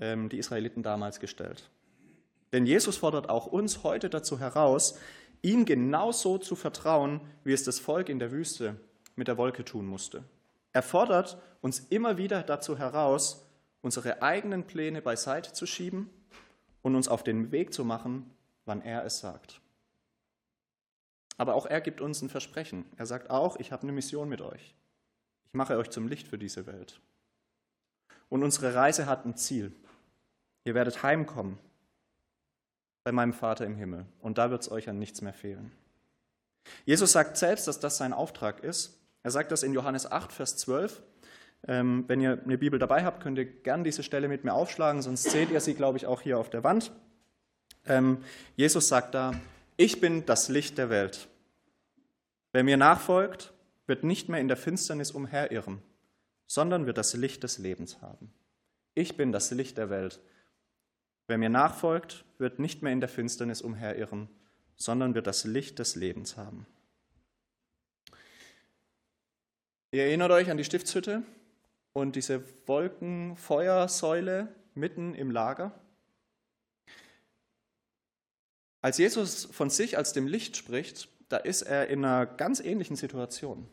ähm, 0.00 0.28
die 0.28 0.38
Israeliten 0.38 0.82
damals 0.82 1.20
gestellt. 1.20 1.70
Denn 2.52 2.66
Jesus 2.66 2.96
fordert 2.96 3.30
auch 3.30 3.46
uns 3.46 3.84
heute 3.84 4.10
dazu 4.10 4.40
heraus, 4.40 4.98
ihm 5.42 5.66
genauso 5.66 6.38
zu 6.38 6.56
vertrauen, 6.56 7.20
wie 7.44 7.52
es 7.52 7.62
das 7.62 7.78
Volk 7.78 8.08
in 8.08 8.18
der 8.18 8.32
Wüste 8.32 8.74
mit 9.14 9.28
der 9.28 9.38
Wolke 9.38 9.64
tun 9.64 9.86
musste. 9.86 10.24
Er 10.76 10.82
fordert 10.82 11.38
uns 11.62 11.78
immer 11.78 12.18
wieder 12.18 12.42
dazu 12.42 12.76
heraus, 12.76 13.48
unsere 13.80 14.20
eigenen 14.20 14.66
Pläne 14.66 15.00
beiseite 15.00 15.54
zu 15.54 15.64
schieben 15.64 16.10
und 16.82 16.94
uns 16.94 17.08
auf 17.08 17.24
den 17.24 17.50
Weg 17.50 17.72
zu 17.72 17.82
machen, 17.82 18.30
wann 18.66 18.82
er 18.82 19.02
es 19.06 19.20
sagt. 19.20 19.62
Aber 21.38 21.54
auch 21.54 21.64
er 21.64 21.80
gibt 21.80 22.02
uns 22.02 22.20
ein 22.20 22.28
Versprechen. 22.28 22.84
Er 22.98 23.06
sagt 23.06 23.30
auch, 23.30 23.56
ich 23.56 23.72
habe 23.72 23.84
eine 23.84 23.92
Mission 23.92 24.28
mit 24.28 24.42
euch. 24.42 24.74
Ich 25.46 25.54
mache 25.54 25.78
euch 25.78 25.88
zum 25.88 26.08
Licht 26.08 26.28
für 26.28 26.36
diese 26.36 26.66
Welt. 26.66 27.00
Und 28.28 28.42
unsere 28.42 28.74
Reise 28.74 29.06
hat 29.06 29.24
ein 29.24 29.34
Ziel. 29.34 29.72
Ihr 30.64 30.74
werdet 30.74 31.02
heimkommen 31.02 31.58
bei 33.02 33.12
meinem 33.12 33.32
Vater 33.32 33.64
im 33.64 33.76
Himmel. 33.76 34.04
Und 34.20 34.36
da 34.36 34.50
wird 34.50 34.60
es 34.60 34.70
euch 34.70 34.90
an 34.90 34.98
nichts 34.98 35.22
mehr 35.22 35.32
fehlen. 35.32 35.72
Jesus 36.84 37.12
sagt 37.12 37.38
selbst, 37.38 37.66
dass 37.66 37.80
das 37.80 37.96
sein 37.96 38.12
Auftrag 38.12 38.62
ist. 38.62 39.00
Er 39.26 39.32
sagt 39.32 39.50
das 39.50 39.64
in 39.64 39.74
Johannes 39.74 40.08
8, 40.08 40.32
Vers 40.32 40.56
12. 40.56 41.02
Ähm, 41.66 42.04
wenn 42.06 42.20
ihr 42.20 42.40
eine 42.44 42.58
Bibel 42.58 42.78
dabei 42.78 43.04
habt, 43.04 43.20
könnt 43.20 43.36
ihr 43.38 43.44
gern 43.44 43.82
diese 43.82 44.04
Stelle 44.04 44.28
mit 44.28 44.44
mir 44.44 44.52
aufschlagen, 44.52 45.02
sonst 45.02 45.24
seht 45.24 45.50
ihr 45.50 45.58
sie, 45.58 45.74
glaube 45.74 45.98
ich, 45.98 46.06
auch 46.06 46.20
hier 46.20 46.38
auf 46.38 46.48
der 46.48 46.62
Wand. 46.62 46.92
Ähm, 47.86 48.18
Jesus 48.54 48.86
sagt 48.86 49.16
da, 49.16 49.34
Ich 49.76 50.00
bin 50.00 50.24
das 50.26 50.48
Licht 50.48 50.78
der 50.78 50.90
Welt. 50.90 51.26
Wer 52.52 52.62
mir 52.62 52.76
nachfolgt, 52.76 53.52
wird 53.88 54.04
nicht 54.04 54.28
mehr 54.28 54.38
in 54.38 54.46
der 54.46 54.56
Finsternis 54.56 55.10
umherirren, 55.10 55.82
sondern 56.46 56.86
wird 56.86 56.96
das 56.96 57.12
Licht 57.14 57.42
des 57.42 57.58
Lebens 57.58 58.00
haben. 58.02 58.32
Ich 58.94 59.16
bin 59.16 59.32
das 59.32 59.50
Licht 59.50 59.76
der 59.76 59.90
Welt. 59.90 60.20
Wer 61.26 61.38
mir 61.38 61.50
nachfolgt, 61.50 62.24
wird 62.38 62.60
nicht 62.60 62.80
mehr 62.80 62.92
in 62.92 63.00
der 63.00 63.08
Finsternis 63.08 63.60
umherirren, 63.60 64.28
sondern 64.76 65.16
wird 65.16 65.26
das 65.26 65.42
Licht 65.42 65.80
des 65.80 65.96
Lebens 65.96 66.36
haben. 66.36 66.64
Ihr 69.92 70.04
erinnert 70.04 70.30
euch 70.32 70.50
an 70.50 70.56
die 70.56 70.64
Stiftshütte 70.64 71.22
und 71.92 72.16
diese 72.16 72.42
Wolkenfeuersäule 72.66 74.48
mitten 74.74 75.14
im 75.14 75.30
Lager? 75.30 75.72
Als 78.82 78.98
Jesus 78.98 79.46
von 79.46 79.70
sich 79.70 79.96
als 79.96 80.12
dem 80.12 80.26
Licht 80.26 80.56
spricht, 80.56 81.08
da 81.28 81.36
ist 81.36 81.62
er 81.62 81.88
in 81.88 82.04
einer 82.04 82.26
ganz 82.26 82.60
ähnlichen 82.60 82.96
Situation. 82.96 83.68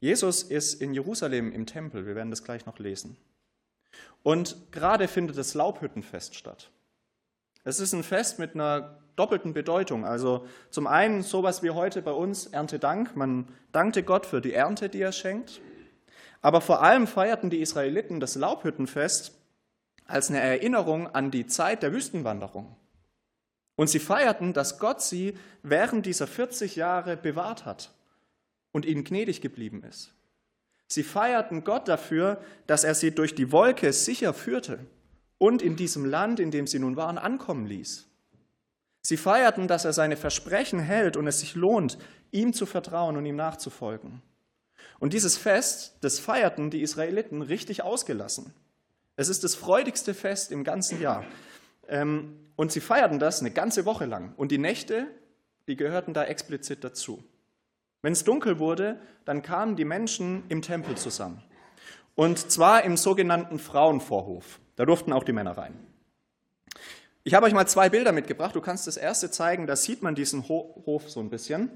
Jesus 0.00 0.42
ist 0.42 0.80
in 0.80 0.94
Jerusalem 0.94 1.52
im 1.52 1.66
Tempel, 1.66 2.06
wir 2.06 2.14
werden 2.14 2.30
das 2.30 2.44
gleich 2.44 2.66
noch 2.66 2.78
lesen. 2.78 3.16
Und 4.22 4.72
gerade 4.72 5.08
findet 5.08 5.36
das 5.36 5.54
Laubhüttenfest 5.54 6.34
statt. 6.34 6.70
Es 7.64 7.80
ist 7.80 7.92
ein 7.92 8.02
Fest 8.02 8.38
mit 8.38 8.54
einer 8.54 9.03
doppelten 9.16 9.52
Bedeutung. 9.54 10.04
Also 10.04 10.46
zum 10.70 10.86
einen 10.86 11.22
sowas 11.22 11.62
wie 11.62 11.70
heute 11.70 12.02
bei 12.02 12.12
uns 12.12 12.46
Erntedank. 12.46 13.16
Man 13.16 13.48
dankte 13.72 14.02
Gott 14.02 14.26
für 14.26 14.40
die 14.40 14.52
Ernte, 14.52 14.88
die 14.88 15.00
er 15.00 15.12
schenkt. 15.12 15.60
Aber 16.42 16.60
vor 16.60 16.82
allem 16.82 17.06
feierten 17.06 17.50
die 17.50 17.60
Israeliten 17.60 18.20
das 18.20 18.34
Laubhüttenfest 18.34 19.32
als 20.06 20.28
eine 20.28 20.40
Erinnerung 20.40 21.06
an 21.08 21.30
die 21.30 21.46
Zeit 21.46 21.82
der 21.82 21.92
Wüstenwanderung. 21.92 22.76
Und 23.76 23.88
sie 23.88 23.98
feierten, 23.98 24.52
dass 24.52 24.78
Gott 24.78 25.02
sie 25.02 25.36
während 25.62 26.06
dieser 26.06 26.26
40 26.26 26.76
Jahre 26.76 27.16
bewahrt 27.16 27.64
hat 27.64 27.92
und 28.72 28.84
ihnen 28.84 29.04
gnädig 29.04 29.40
geblieben 29.40 29.82
ist. 29.82 30.12
Sie 30.86 31.02
feierten 31.02 31.64
Gott 31.64 31.88
dafür, 31.88 32.40
dass 32.66 32.84
er 32.84 32.94
sie 32.94 33.12
durch 33.12 33.34
die 33.34 33.50
Wolke 33.50 33.92
sicher 33.92 34.34
führte 34.34 34.78
und 35.38 35.62
in 35.62 35.76
diesem 35.76 36.04
Land, 36.04 36.40
in 36.40 36.50
dem 36.50 36.66
sie 36.66 36.78
nun 36.78 36.96
waren, 36.96 37.18
ankommen 37.18 37.66
ließ. 37.66 38.06
Sie 39.06 39.18
feierten, 39.18 39.68
dass 39.68 39.84
er 39.84 39.92
seine 39.92 40.16
Versprechen 40.16 40.78
hält 40.78 41.18
und 41.18 41.26
es 41.26 41.40
sich 41.40 41.54
lohnt, 41.54 41.98
ihm 42.30 42.54
zu 42.54 42.64
vertrauen 42.64 43.18
und 43.18 43.26
ihm 43.26 43.36
nachzufolgen. 43.36 44.22
Und 44.98 45.12
dieses 45.12 45.36
Fest, 45.36 45.98
das 46.00 46.18
feierten 46.18 46.70
die 46.70 46.80
Israeliten 46.80 47.42
richtig 47.42 47.82
ausgelassen. 47.82 48.54
Es 49.16 49.28
ist 49.28 49.44
das 49.44 49.54
freudigste 49.54 50.14
Fest 50.14 50.50
im 50.50 50.64
ganzen 50.64 51.02
Jahr. 51.02 51.24
Ähm, 51.86 52.38
und 52.56 52.72
sie 52.72 52.80
feierten 52.80 53.18
das 53.18 53.40
eine 53.40 53.50
ganze 53.50 53.84
Woche 53.84 54.06
lang. 54.06 54.32
Und 54.38 54.50
die 54.50 54.58
Nächte, 54.58 55.06
die 55.68 55.76
gehörten 55.76 56.14
da 56.14 56.24
explizit 56.24 56.82
dazu. 56.82 57.22
Wenn 58.00 58.14
es 58.14 58.24
dunkel 58.24 58.58
wurde, 58.58 58.98
dann 59.26 59.42
kamen 59.42 59.76
die 59.76 59.84
Menschen 59.84 60.44
im 60.48 60.62
Tempel 60.62 60.96
zusammen. 60.96 61.42
Und 62.14 62.50
zwar 62.50 62.84
im 62.84 62.96
sogenannten 62.96 63.58
Frauenvorhof. 63.58 64.60
Da 64.76 64.86
durften 64.86 65.12
auch 65.12 65.24
die 65.24 65.32
Männer 65.32 65.58
rein. 65.58 65.74
Ich 67.26 67.32
habe 67.32 67.46
euch 67.46 67.54
mal 67.54 67.66
zwei 67.66 67.88
Bilder 67.88 68.12
mitgebracht. 68.12 68.54
Du 68.54 68.60
kannst 68.60 68.86
das 68.86 68.98
erste 68.98 69.30
zeigen, 69.30 69.66
da 69.66 69.76
sieht 69.76 70.02
man 70.02 70.14
diesen 70.14 70.46
Hof 70.46 71.08
so 71.08 71.20
ein 71.20 71.30
bisschen. 71.30 71.70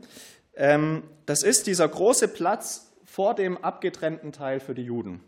Ähm, 0.55 1.03
das 1.25 1.43
ist 1.43 1.67
dieser 1.67 1.89
große 1.89 2.29
Platz 2.29 2.93
vor 3.05 3.35
dem 3.35 3.57
abgetrennten 3.57 4.33
Teil 4.33 4.61
für 4.61 4.75
die 4.75 4.83
Juden. 4.83 5.25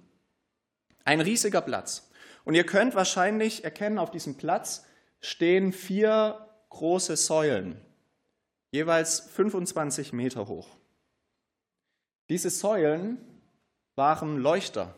Ein 1.04 1.22
riesiger 1.22 1.62
Platz. 1.62 2.10
Und 2.44 2.54
ihr 2.54 2.66
könnt 2.66 2.94
wahrscheinlich 2.94 3.64
erkennen, 3.64 3.98
auf 3.98 4.10
diesem 4.10 4.36
Platz 4.36 4.84
stehen 5.20 5.72
vier 5.72 6.46
große 6.68 7.16
Säulen, 7.16 7.80
jeweils 8.72 9.20
25 9.20 10.12
Meter 10.12 10.48
hoch. 10.48 10.68
Diese 12.28 12.50
Säulen 12.50 13.18
waren 13.96 14.36
Leuchter. 14.36 14.94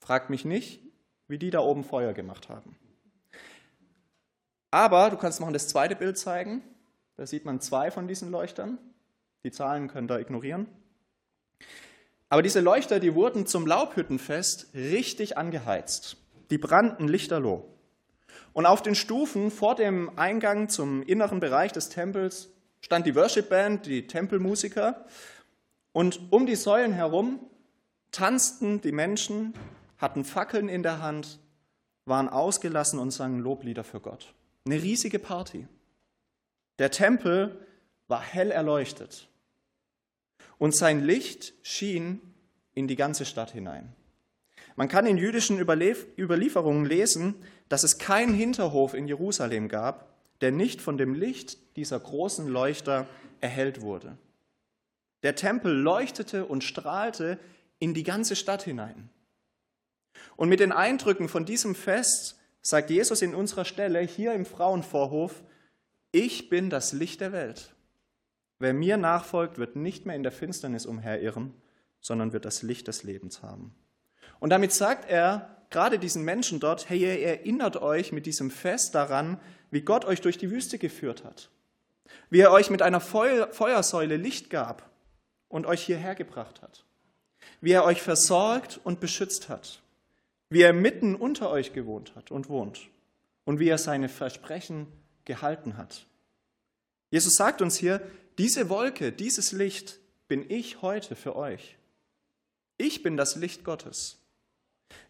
Fragt 0.00 0.30
mich 0.30 0.44
nicht, 0.44 0.80
wie 1.28 1.38
die 1.38 1.50
da 1.50 1.60
oben 1.60 1.84
Feuer 1.84 2.12
gemacht 2.12 2.48
haben. 2.48 2.76
Aber 4.72 5.10
du 5.10 5.18
kannst 5.18 5.38
noch 5.38 5.52
das 5.52 5.68
zweite 5.68 5.94
Bild 5.94 6.18
zeigen. 6.18 6.62
Da 7.16 7.26
sieht 7.26 7.44
man 7.44 7.60
zwei 7.60 7.90
von 7.90 8.08
diesen 8.08 8.30
Leuchtern. 8.30 8.78
Die 9.44 9.50
Zahlen 9.50 9.86
könnt 9.86 10.10
ihr 10.10 10.18
ignorieren. 10.18 10.66
Aber 12.30 12.40
diese 12.40 12.60
Leuchter, 12.60 12.98
die 12.98 13.14
wurden 13.14 13.46
zum 13.46 13.66
Laubhüttenfest 13.66 14.72
richtig 14.74 15.36
angeheizt. 15.36 16.16
Die 16.50 16.56
brannten 16.56 17.06
lichterloh. 17.06 17.68
Und 18.54 18.64
auf 18.64 18.80
den 18.80 18.94
Stufen 18.94 19.50
vor 19.50 19.74
dem 19.74 20.18
Eingang 20.18 20.70
zum 20.70 21.02
inneren 21.02 21.38
Bereich 21.38 21.72
des 21.72 21.90
Tempels 21.90 22.48
stand 22.80 23.06
die 23.06 23.14
Worship 23.14 23.50
Band, 23.50 23.84
die 23.84 24.06
Tempelmusiker. 24.06 25.04
Und 25.92 26.32
um 26.32 26.46
die 26.46 26.56
Säulen 26.56 26.94
herum 26.94 27.40
tanzten 28.10 28.80
die 28.80 28.92
Menschen, 28.92 29.52
hatten 29.98 30.24
Fackeln 30.24 30.70
in 30.70 30.82
der 30.82 31.02
Hand, 31.02 31.40
waren 32.06 32.30
ausgelassen 32.30 32.98
und 32.98 33.10
sangen 33.10 33.40
Loblieder 33.40 33.84
für 33.84 34.00
Gott. 34.00 34.32
Eine 34.64 34.82
riesige 34.82 35.18
Party. 35.18 35.66
Der 36.78 36.90
Tempel 36.90 37.66
war 38.08 38.22
hell 38.22 38.50
erleuchtet 38.50 39.28
und 40.58 40.74
sein 40.74 41.04
Licht 41.04 41.54
schien 41.62 42.20
in 42.74 42.86
die 42.86 42.96
ganze 42.96 43.24
Stadt 43.24 43.50
hinein. 43.50 43.94
Man 44.76 44.88
kann 44.88 45.06
in 45.06 45.18
jüdischen 45.18 45.58
Überlieferungen 45.58 46.86
lesen, 46.86 47.34
dass 47.68 47.82
es 47.82 47.98
keinen 47.98 48.34
Hinterhof 48.34 48.94
in 48.94 49.06
Jerusalem 49.06 49.68
gab, 49.68 50.14
der 50.40 50.52
nicht 50.52 50.80
von 50.80 50.96
dem 50.96 51.14
Licht 51.14 51.58
dieser 51.76 51.98
großen 51.98 52.48
Leuchter 52.48 53.06
erhellt 53.40 53.80
wurde. 53.80 54.16
Der 55.22 55.34
Tempel 55.34 55.72
leuchtete 55.72 56.46
und 56.46 56.64
strahlte 56.64 57.38
in 57.78 57.94
die 57.94 58.02
ganze 58.02 58.36
Stadt 58.36 58.62
hinein. 58.62 59.10
Und 60.36 60.48
mit 60.48 60.60
den 60.60 60.72
Eindrücken 60.72 61.28
von 61.28 61.44
diesem 61.44 61.74
Fest 61.74 62.38
sagt 62.62 62.90
Jesus 62.90 63.22
in 63.22 63.34
unserer 63.34 63.64
Stelle 63.64 64.00
hier 64.00 64.32
im 64.32 64.46
Frauenvorhof, 64.46 65.42
ich 66.12 66.48
bin 66.48 66.70
das 66.70 66.92
Licht 66.92 67.20
der 67.20 67.32
Welt. 67.32 67.74
Wer 68.58 68.72
mir 68.72 68.96
nachfolgt, 68.96 69.58
wird 69.58 69.76
nicht 69.76 70.06
mehr 70.06 70.14
in 70.14 70.22
der 70.22 70.32
Finsternis 70.32 70.86
umherirren, 70.86 71.52
sondern 72.00 72.32
wird 72.32 72.44
das 72.44 72.62
Licht 72.62 72.86
des 72.86 73.02
Lebens 73.02 73.42
haben. 73.42 73.74
Und 74.38 74.50
damit 74.50 74.72
sagt 74.72 75.10
er 75.10 75.56
gerade 75.70 75.98
diesen 75.98 76.24
Menschen 76.24 76.60
dort, 76.60 76.88
hey, 76.88 77.00
ihr 77.00 77.26
erinnert 77.26 77.76
euch 77.76 78.12
mit 78.12 78.26
diesem 78.26 78.50
Fest 78.50 78.94
daran, 78.94 79.40
wie 79.70 79.80
Gott 79.80 80.04
euch 80.04 80.20
durch 80.20 80.38
die 80.38 80.50
Wüste 80.50 80.78
geführt 80.78 81.24
hat, 81.24 81.50
wie 82.30 82.40
er 82.40 82.52
euch 82.52 82.70
mit 82.70 82.82
einer 82.82 83.00
Feuersäule 83.00 84.16
Licht 84.16 84.50
gab 84.50 84.90
und 85.48 85.66
euch 85.66 85.82
hierher 85.82 86.14
gebracht 86.14 86.62
hat, 86.62 86.84
wie 87.60 87.72
er 87.72 87.84
euch 87.84 88.02
versorgt 88.02 88.80
und 88.84 89.00
beschützt 89.00 89.48
hat, 89.48 89.82
wie 90.52 90.62
er 90.62 90.72
mitten 90.72 91.14
unter 91.14 91.50
euch 91.50 91.72
gewohnt 91.72 92.14
hat 92.14 92.30
und 92.30 92.48
wohnt 92.48 92.88
und 93.44 93.58
wie 93.58 93.68
er 93.68 93.78
seine 93.78 94.08
Versprechen 94.08 94.86
gehalten 95.24 95.76
hat. 95.76 96.06
Jesus 97.10 97.36
sagt 97.36 97.62
uns 97.62 97.76
hier, 97.76 98.00
diese 98.38 98.68
Wolke, 98.68 99.12
dieses 99.12 99.52
Licht 99.52 99.98
bin 100.28 100.44
ich 100.48 100.82
heute 100.82 101.14
für 101.14 101.36
euch. 101.36 101.76
Ich 102.78 103.02
bin 103.02 103.16
das 103.16 103.36
Licht 103.36 103.64
Gottes. 103.64 104.18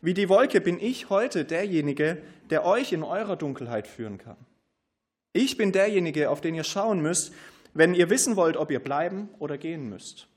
Wie 0.01 0.15
die 0.15 0.29
Wolke 0.29 0.61
bin 0.61 0.79
ich 0.81 1.11
heute 1.11 1.45
derjenige, 1.45 2.23
der 2.51 2.65
euch 2.65 2.93
in 2.93 3.03
eurer 3.03 3.37
Dunkelheit 3.37 3.87
führen 3.87 4.19
kann. 4.19 4.37
Ich 5.33 5.57
bin 5.57 5.73
derjenige, 5.73 6.31
auf 6.31 6.41
den 6.41 6.55
ihr 6.55 6.65
schauen 6.65 7.01
müsst, 7.01 7.33
wenn 7.75 7.95
ihr 7.95 8.11
wissen 8.11 8.37
wollt, 8.37 8.57
ob 8.57 8.71
ihr 8.71 8.81
bleiben 8.81 9.29
oder 9.39 9.57
gehen 9.59 9.89
müsst. 9.89 10.29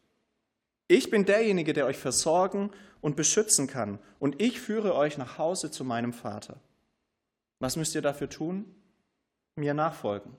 Ich 0.88 1.10
bin 1.10 1.26
derjenige, 1.26 1.74
der 1.74 1.86
euch 1.86 1.98
versorgen 1.98 2.72
und 3.06 3.16
beschützen 3.16 3.68
kann, 3.68 4.00
und 4.18 4.42
ich 4.42 4.60
führe 4.60 4.96
euch 4.96 5.20
nach 5.20 5.38
Hause 5.38 5.70
zu 5.70 5.84
meinem 5.84 6.12
Vater. 6.12 6.60
Was 7.60 7.76
müsst 7.76 7.94
ihr 7.94 8.02
dafür 8.02 8.30
tun? 8.30 8.66
Mir 9.56 9.76
nachfolgen, 9.76 10.36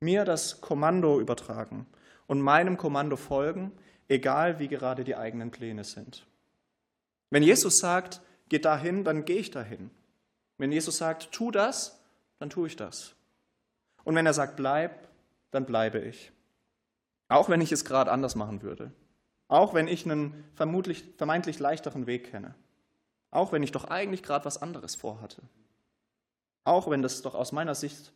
mir 0.00 0.24
das 0.24 0.60
Kommando 0.60 1.20
übertragen 1.20 1.86
und 2.26 2.40
meinem 2.40 2.78
Kommando 2.78 3.14
folgen, 3.14 3.70
egal 4.08 4.58
wie 4.58 4.66
gerade 4.66 5.04
die 5.04 5.14
eigenen 5.14 5.52
Pläne 5.52 5.84
sind. 5.84 6.26
Wenn 7.30 7.44
Jesus 7.44 7.78
sagt, 7.78 8.20
geh 8.48 8.58
dahin, 8.58 9.04
dann 9.04 9.24
gehe 9.24 9.38
ich 9.38 9.52
dahin. 9.52 9.92
Wenn 10.58 10.72
Jesus 10.72 10.96
sagt, 10.98 11.30
tu 11.30 11.52
das, 11.52 12.00
dann 12.40 12.50
tue 12.50 12.66
ich 12.66 12.74
das. 12.74 13.14
Und 14.02 14.16
wenn 14.16 14.26
er 14.26 14.34
sagt, 14.34 14.56
bleib, 14.56 15.06
dann 15.52 15.64
bleibe 15.64 16.00
ich. 16.00 16.32
Auch 17.28 17.48
wenn 17.48 17.60
ich 17.60 17.70
es 17.70 17.84
gerade 17.84 18.10
anders 18.10 18.34
machen 18.34 18.62
würde. 18.62 18.90
Auch 19.48 19.74
wenn 19.74 19.88
ich 19.88 20.04
einen 20.04 20.44
vermutlich, 20.54 21.04
vermeintlich 21.16 21.58
leichteren 21.58 22.06
Weg 22.06 22.30
kenne. 22.30 22.54
Auch 23.30 23.52
wenn 23.52 23.62
ich 23.62 23.72
doch 23.72 23.84
eigentlich 23.84 24.22
gerade 24.22 24.44
was 24.44 24.62
anderes 24.62 24.94
vorhatte. 24.94 25.42
Auch 26.64 26.88
wenn 26.88 27.02
das 27.02 27.22
doch 27.22 27.34
aus 27.34 27.52
meiner 27.52 27.74
Sicht 27.74 28.12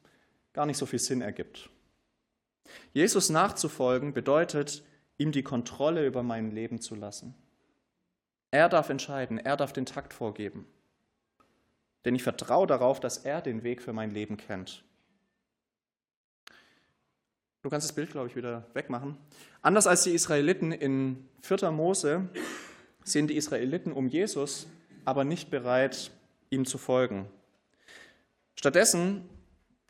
gar 0.52 0.64
nicht 0.64 0.78
so 0.78 0.86
viel 0.86 0.98
Sinn 0.98 1.20
ergibt. 1.20 1.68
Jesus 2.92 3.30
nachzufolgen 3.30 4.14
bedeutet, 4.14 4.84
ihm 5.18 5.32
die 5.32 5.42
Kontrolle 5.42 6.06
über 6.06 6.22
mein 6.22 6.50
Leben 6.50 6.80
zu 6.80 6.94
lassen. 6.94 7.34
Er 8.50 8.68
darf 8.68 8.88
entscheiden, 8.88 9.38
er 9.38 9.56
darf 9.56 9.72
den 9.72 9.86
Takt 9.86 10.14
vorgeben. 10.14 10.66
Denn 12.04 12.14
ich 12.14 12.22
vertraue 12.22 12.66
darauf, 12.66 13.00
dass 13.00 13.18
er 13.18 13.42
den 13.42 13.62
Weg 13.62 13.82
für 13.82 13.92
mein 13.92 14.10
Leben 14.10 14.36
kennt. 14.36 14.84
Du 17.68 17.70
kannst 17.70 17.86
das 17.86 17.94
Bild, 17.94 18.12
glaube 18.12 18.28
ich, 18.28 18.34
wieder 18.34 18.64
wegmachen. 18.72 19.18
Anders 19.60 19.86
als 19.86 20.02
die 20.02 20.12
Israeliten 20.12 20.72
in 20.72 21.28
4. 21.42 21.70
Mose 21.70 22.26
sind 23.04 23.28
die 23.28 23.36
Israeliten 23.36 23.92
um 23.92 24.08
Jesus 24.08 24.66
aber 25.04 25.24
nicht 25.24 25.50
bereit, 25.50 26.10
ihm 26.48 26.64
zu 26.64 26.78
folgen. 26.78 27.28
Stattdessen 28.54 29.28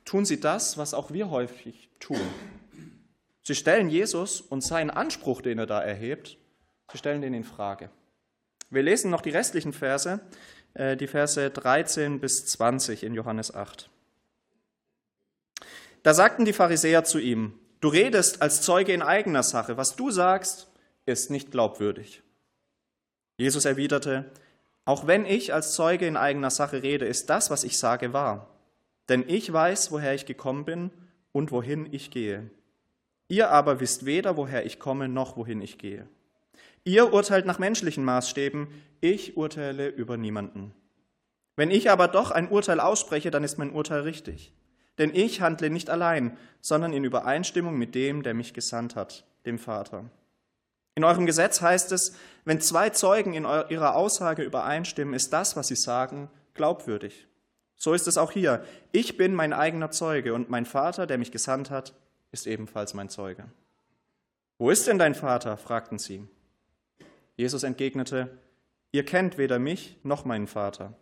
tun 0.04 0.24
sie 0.24 0.40
das, 0.40 0.76
was 0.76 0.92
auch 0.92 1.12
wir 1.12 1.30
häufig 1.30 1.88
tun. 2.00 2.18
Sie 3.44 3.54
stellen 3.54 3.88
Jesus 3.88 4.40
und 4.40 4.64
seinen 4.64 4.90
Anspruch, 4.90 5.40
den 5.40 5.60
er 5.60 5.66
da 5.66 5.80
erhebt, 5.80 6.36
sie 6.90 6.98
stellen 6.98 7.22
den 7.22 7.32
in 7.32 7.44
Frage. 7.44 7.90
Wir 8.70 8.82
lesen 8.82 9.08
noch 9.08 9.22
die 9.22 9.30
restlichen 9.30 9.72
Verse, 9.72 10.18
äh, 10.74 10.96
die 10.96 11.06
Verse 11.06 11.48
13 11.48 12.18
bis 12.18 12.44
20 12.44 13.04
in 13.04 13.14
Johannes 13.14 13.54
8. 13.54 13.88
Da 16.02 16.12
sagten 16.12 16.44
die 16.44 16.52
Pharisäer 16.52 17.04
zu 17.04 17.20
ihm, 17.20 17.54
du 17.80 17.88
redest 17.88 18.42
als 18.42 18.62
Zeuge 18.62 18.92
in 18.92 19.02
eigener 19.02 19.42
Sache, 19.42 19.76
was 19.76 19.96
du 19.96 20.10
sagst, 20.10 20.68
ist 21.06 21.30
nicht 21.30 21.50
glaubwürdig. 21.50 22.22
Jesus 23.36 23.64
erwiderte, 23.64 24.30
auch 24.84 25.06
wenn 25.06 25.26
ich 25.26 25.52
als 25.52 25.74
Zeuge 25.74 26.06
in 26.06 26.16
eigener 26.16 26.50
Sache 26.50 26.82
rede, 26.82 27.04
ist 27.04 27.28
das, 27.30 27.50
was 27.50 27.62
ich 27.64 27.78
sage, 27.78 28.12
wahr. 28.12 28.48
Denn 29.08 29.24
ich 29.28 29.52
weiß, 29.52 29.92
woher 29.92 30.14
ich 30.14 30.26
gekommen 30.26 30.64
bin 30.64 30.90
und 31.32 31.52
wohin 31.52 31.92
ich 31.92 32.10
gehe. 32.10 32.50
Ihr 33.28 33.50
aber 33.50 33.80
wisst 33.80 34.06
weder, 34.06 34.36
woher 34.36 34.64
ich 34.64 34.78
komme, 34.78 35.08
noch 35.08 35.36
wohin 35.36 35.60
ich 35.60 35.78
gehe. 35.78 36.08
Ihr 36.84 37.12
urteilt 37.12 37.44
nach 37.44 37.58
menschlichen 37.58 38.04
Maßstäben, 38.04 38.68
ich 39.00 39.36
urteile 39.36 39.88
über 39.88 40.16
niemanden. 40.16 40.74
Wenn 41.54 41.70
ich 41.70 41.90
aber 41.90 42.08
doch 42.08 42.30
ein 42.30 42.48
Urteil 42.48 42.80
ausspreche, 42.80 43.30
dann 43.30 43.44
ist 43.44 43.58
mein 43.58 43.72
Urteil 43.72 44.00
richtig. 44.00 44.54
Denn 44.98 45.14
ich 45.14 45.40
handle 45.40 45.70
nicht 45.70 45.90
allein, 45.90 46.36
sondern 46.60 46.92
in 46.92 47.04
Übereinstimmung 47.04 47.78
mit 47.78 47.94
dem, 47.94 48.22
der 48.22 48.34
mich 48.34 48.52
gesandt 48.52 48.96
hat, 48.96 49.24
dem 49.46 49.58
Vater. 49.58 50.04
In 50.94 51.04
eurem 51.04 51.26
Gesetz 51.26 51.60
heißt 51.60 51.92
es, 51.92 52.16
wenn 52.44 52.60
zwei 52.60 52.90
Zeugen 52.90 53.32
in 53.32 53.44
ihrer 53.44 53.94
Aussage 53.94 54.42
übereinstimmen, 54.42 55.14
ist 55.14 55.32
das, 55.32 55.54
was 55.54 55.68
sie 55.68 55.76
sagen, 55.76 56.28
glaubwürdig. 56.54 57.28
So 57.76 57.94
ist 57.94 58.08
es 58.08 58.18
auch 58.18 58.32
hier. 58.32 58.64
Ich 58.90 59.16
bin 59.16 59.32
mein 59.32 59.52
eigener 59.52 59.92
Zeuge 59.92 60.34
und 60.34 60.50
mein 60.50 60.66
Vater, 60.66 61.06
der 61.06 61.16
mich 61.16 61.30
gesandt 61.30 61.70
hat, 61.70 61.94
ist 62.32 62.48
ebenfalls 62.48 62.94
mein 62.94 63.08
Zeuge. 63.08 63.44
Wo 64.58 64.70
ist 64.70 64.88
denn 64.88 64.98
dein 64.98 65.14
Vater? 65.14 65.56
fragten 65.56 66.00
sie. 66.00 66.26
Jesus 67.36 67.62
entgegnete, 67.62 68.36
ihr 68.90 69.04
kennt 69.04 69.38
weder 69.38 69.60
mich 69.60 69.96
noch 70.02 70.24
meinen 70.24 70.48
Vater. 70.48 70.94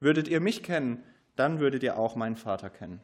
Würdet 0.00 0.28
ihr 0.28 0.40
mich 0.40 0.62
kennen, 0.62 1.04
dann 1.36 1.60
würdet 1.60 1.82
ihr 1.82 1.98
auch 1.98 2.16
meinen 2.16 2.36
Vater 2.36 2.70
kennen. 2.70 3.02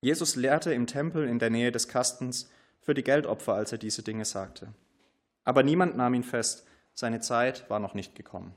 Jesus 0.00 0.36
lehrte 0.36 0.72
im 0.72 0.86
Tempel 0.86 1.28
in 1.28 1.38
der 1.38 1.50
Nähe 1.50 1.72
des 1.72 1.88
Kastens 1.88 2.50
für 2.80 2.94
die 2.94 3.02
Geldopfer, 3.02 3.54
als 3.54 3.72
er 3.72 3.78
diese 3.78 4.02
Dinge 4.02 4.24
sagte. 4.24 4.72
Aber 5.44 5.62
niemand 5.62 5.96
nahm 5.96 6.14
ihn 6.14 6.22
fest, 6.22 6.66
seine 6.94 7.20
Zeit 7.20 7.68
war 7.68 7.80
noch 7.80 7.94
nicht 7.94 8.14
gekommen. 8.14 8.54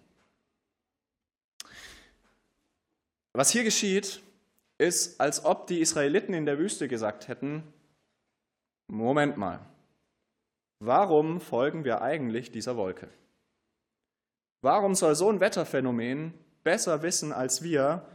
Was 3.34 3.50
hier 3.50 3.64
geschieht, 3.64 4.22
ist, 4.78 5.22
als 5.22 5.46
ob 5.46 5.68
die 5.68 5.80
Israeliten 5.80 6.34
in 6.34 6.46
der 6.46 6.58
Wüste 6.58 6.88
gesagt 6.88 7.28
hätten, 7.28 7.64
Moment 8.88 9.38
mal, 9.38 9.60
warum 10.80 11.40
folgen 11.40 11.86
wir 11.86 12.02
eigentlich 12.02 12.52
dieser 12.52 12.76
Wolke? 12.78 13.08
Warum 14.62 14.96
soll 14.96 15.16
so 15.16 15.30
ein 15.30 15.40
Wetterphänomen 15.40 16.34
besser 16.64 17.02
wissen 17.04 17.32
als 17.32 17.64
wir, 17.64 18.06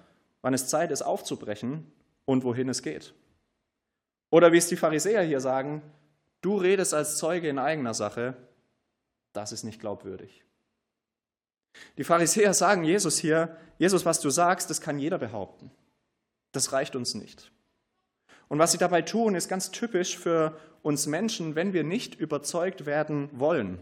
wann 0.42 0.54
es 0.54 0.68
Zeit 0.68 0.90
ist 0.90 1.02
aufzubrechen 1.02 1.90
und 2.26 2.44
wohin 2.44 2.68
es 2.68 2.82
geht. 2.82 3.14
Oder 4.30 4.52
wie 4.52 4.58
es 4.58 4.68
die 4.68 4.76
Pharisäer 4.76 5.22
hier 5.22 5.40
sagen, 5.40 5.82
du 6.42 6.58
redest 6.58 6.92
als 6.92 7.16
Zeuge 7.16 7.48
in 7.48 7.58
eigener 7.58 7.94
Sache, 7.94 8.36
das 9.32 9.52
ist 9.52 9.64
nicht 9.64 9.80
glaubwürdig. 9.80 10.44
Die 11.96 12.04
Pharisäer 12.04 12.52
sagen 12.52 12.84
Jesus 12.84 13.18
hier, 13.18 13.56
Jesus, 13.78 14.04
was 14.04 14.20
du 14.20 14.30
sagst, 14.30 14.68
das 14.70 14.80
kann 14.80 14.98
jeder 14.98 15.18
behaupten. 15.18 15.70
Das 16.52 16.72
reicht 16.72 16.96
uns 16.96 17.14
nicht. 17.14 17.50
Und 18.48 18.58
was 18.58 18.72
sie 18.72 18.78
dabei 18.78 19.02
tun, 19.02 19.34
ist 19.34 19.48
ganz 19.48 19.70
typisch 19.70 20.16
für 20.16 20.58
uns 20.82 21.06
Menschen, 21.06 21.54
wenn 21.54 21.72
wir 21.72 21.84
nicht 21.84 22.14
überzeugt 22.14 22.86
werden 22.86 23.28
wollen. 23.32 23.78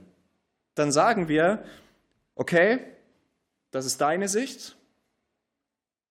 Dann 0.74 0.90
sagen 0.90 1.28
wir, 1.28 1.64
okay, 2.34 2.80
das 3.70 3.86
ist 3.86 4.00
deine 4.00 4.28
Sicht, 4.28 4.76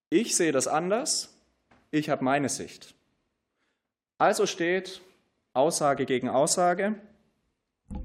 ich 0.10 0.36
sehe 0.36 0.52
das 0.52 0.68
anders, 0.68 1.33
ich 1.94 2.10
habe 2.10 2.24
meine 2.24 2.50
Sicht. 2.50 2.96
Also 4.18 4.48
steht 4.48 5.02
Aussage 5.54 6.08
gegen 6.08 6.28
Aussage 6.28 6.96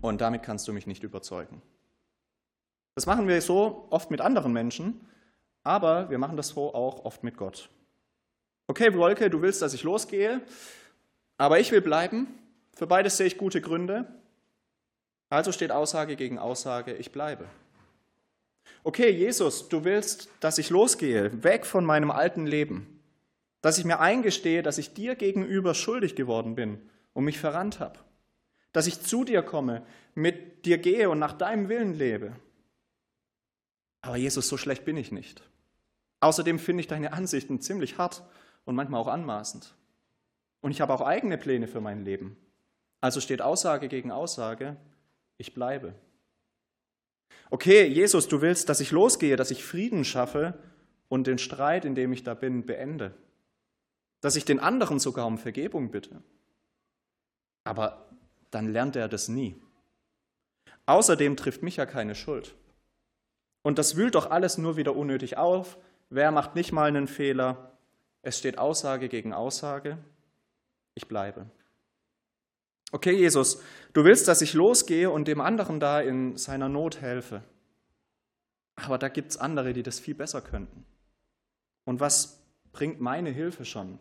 und 0.03 0.21
damit 0.21 0.43
kannst 0.43 0.69
du 0.69 0.75
mich 0.75 0.87
nicht 0.87 1.03
überzeugen. 1.05 1.63
Das 2.95 3.07
machen 3.07 3.29
wir 3.29 3.41
so 3.41 3.87
oft 3.89 4.11
mit 4.11 4.21
anderen 4.21 4.53
Menschen, 4.53 5.01
aber 5.63 6.11
wir 6.11 6.19
machen 6.19 6.37
das 6.37 6.49
so 6.49 6.75
auch 6.75 7.07
oft 7.07 7.25
mit 7.25 7.39
Gott. 7.39 7.71
Okay, 8.67 8.93
Wolke, 8.95 9.31
du 9.31 9.41
willst, 9.41 9.63
dass 9.63 9.73
ich 9.73 9.85
losgehe, 9.85 10.43
aber 11.39 11.59
ich 11.59 11.73
will 11.73 11.81
bleiben. 11.81 12.27
Für 12.75 12.87
beides 12.87 13.17
sehe 13.17 13.27
ich 13.27 13.39
gute 13.39 13.63
Gründe. 13.63 14.07
Also 15.31 15.51
steht 15.51 15.73
Aussage 15.73 16.17
gegen 16.17 16.39
Aussage, 16.39 16.93
ich 16.93 17.11
bleibe. 17.11 17.47
Okay, 18.85 19.09
Jesus, 19.09 19.71
du 19.71 19.85
willst, 19.85 20.29
dass 20.41 20.59
ich 20.59 20.69
losgehe, 20.69 21.43
weg 21.43 21.65
von 21.65 21.87
meinem 21.87 22.11
alten 22.11 22.47
Leben 22.47 22.98
dass 23.61 23.79
ich 23.79 23.85
mir 23.85 24.01
eingestehe, 24.01 24.63
dass 24.63 24.79
ich 24.79 24.95
dir 24.95 25.15
gegenüber 25.15 25.75
schuldig 25.75 26.15
geworden 26.15 26.55
bin 26.55 26.79
und 27.13 27.25
mich 27.25 27.39
verrannt 27.39 27.81
habe, 27.81 27.99
dass 28.73 28.87
ich 28.87 29.01
zu 29.01 29.25
dir 29.25 29.43
komme, 29.43 29.83
mit 30.15 30.65
dir 30.65 30.79
gehe 30.79 31.11
und 31.11 31.19
nach 31.19 31.33
deinem 31.33 31.69
Willen 31.69 31.95
lebe. 31.95 32.33
Aber 34.01 34.17
Jesus, 34.17 34.49
so 34.49 34.57
schlecht 34.57 34.85
bin 34.85 34.97
ich 34.97 35.11
nicht. 35.11 35.43
Außerdem 36.21 36.59
finde 36.59 36.83
ich 36.83 36.87
deine 36.87 37.13
Ansichten 37.13 37.61
ziemlich 37.61 37.99
hart 37.99 38.23
und 38.65 38.75
manchmal 38.75 39.01
auch 39.01 39.09
anmaßend. 39.09 39.75
Und 40.61 40.71
ich 40.71 40.81
habe 40.81 40.93
auch 40.93 41.01
eigene 41.01 41.39
Pläne 41.39 41.69
für 41.69 41.81
mein 41.81 42.05
Leben. 42.05 42.37
Also 43.01 43.21
steht 43.21 43.43
Aussage 43.43 43.89
gegen 43.89 44.11
Aussage, 44.11 44.77
ich 45.37 45.55
bleibe. 45.55 45.95
Okay, 47.51 47.87
Jesus, 47.87 48.29
du 48.29 48.41
willst, 48.41 48.69
dass 48.69 48.81
ich 48.81 48.91
losgehe, 48.91 49.37
dass 49.37 49.51
ich 49.51 49.65
Frieden 49.65 50.05
schaffe 50.05 50.59
und 51.09 51.27
den 51.27 51.39
Streit, 51.39 51.85
in 51.85 51.95
dem 51.95 52.13
ich 52.13 52.25
da 52.25 52.35
bin, 52.35 52.67
beende 52.67 53.15
dass 54.21 54.37
ich 54.37 54.45
den 54.45 54.61
anderen 54.61 54.99
sogar 54.99 55.27
um 55.27 55.39
Vergebung 55.39 55.91
bitte. 55.91 56.23
Aber 57.65 58.09
dann 58.51 58.69
lernt 58.69 58.97
er 58.97 59.09
das 59.09 59.29
nie. 59.29 59.57
Außerdem 60.87 61.37
trifft 61.37 61.63
mich 61.63 61.77
ja 61.77 61.87
keine 61.87 62.15
Schuld. 62.15 62.55
Und 63.63 63.79
das 63.79 63.97
wühlt 63.97 64.15
doch 64.15 64.31
alles 64.31 64.57
nur 64.57 64.77
wieder 64.77 64.97
unnötig 64.97 65.37
auf. 65.37 65.77
Wer 66.09 66.31
macht 66.31 66.55
nicht 66.55 66.73
mal 66.73 66.89
einen 66.89 67.07
Fehler? 67.07 67.77
Es 68.23 68.39
steht 68.39 68.59
Aussage 68.59 69.09
gegen 69.09 69.33
Aussage. 69.33 69.99
Ich 70.95 71.07
bleibe. 71.07 71.47
Okay, 72.91 73.13
Jesus, 73.13 73.63
du 73.93 74.05
willst, 74.05 74.29
dass 74.29 74.41
ich 74.41 74.55
losgehe 74.55 75.11
und 75.11 75.29
dem 75.29 75.43
anderen 75.43 75.79
da 75.79 76.01
in 76.01 76.39
seiner 76.39 76.71
Not 76.71 77.03
helfe. 77.03 77.43
Aber 78.77 78.97
da 78.97 79.09
gibt 79.09 79.33
es 79.33 79.37
andere, 79.37 79.75
die 79.75 79.83
das 79.83 80.01
viel 80.01 80.15
besser 80.15 80.41
könnten. 80.41 80.87
Und 81.85 82.01
was 82.01 82.41
bringt 82.73 83.01
meine 83.01 83.31
Hilfe 83.31 83.65
schon. 83.65 83.99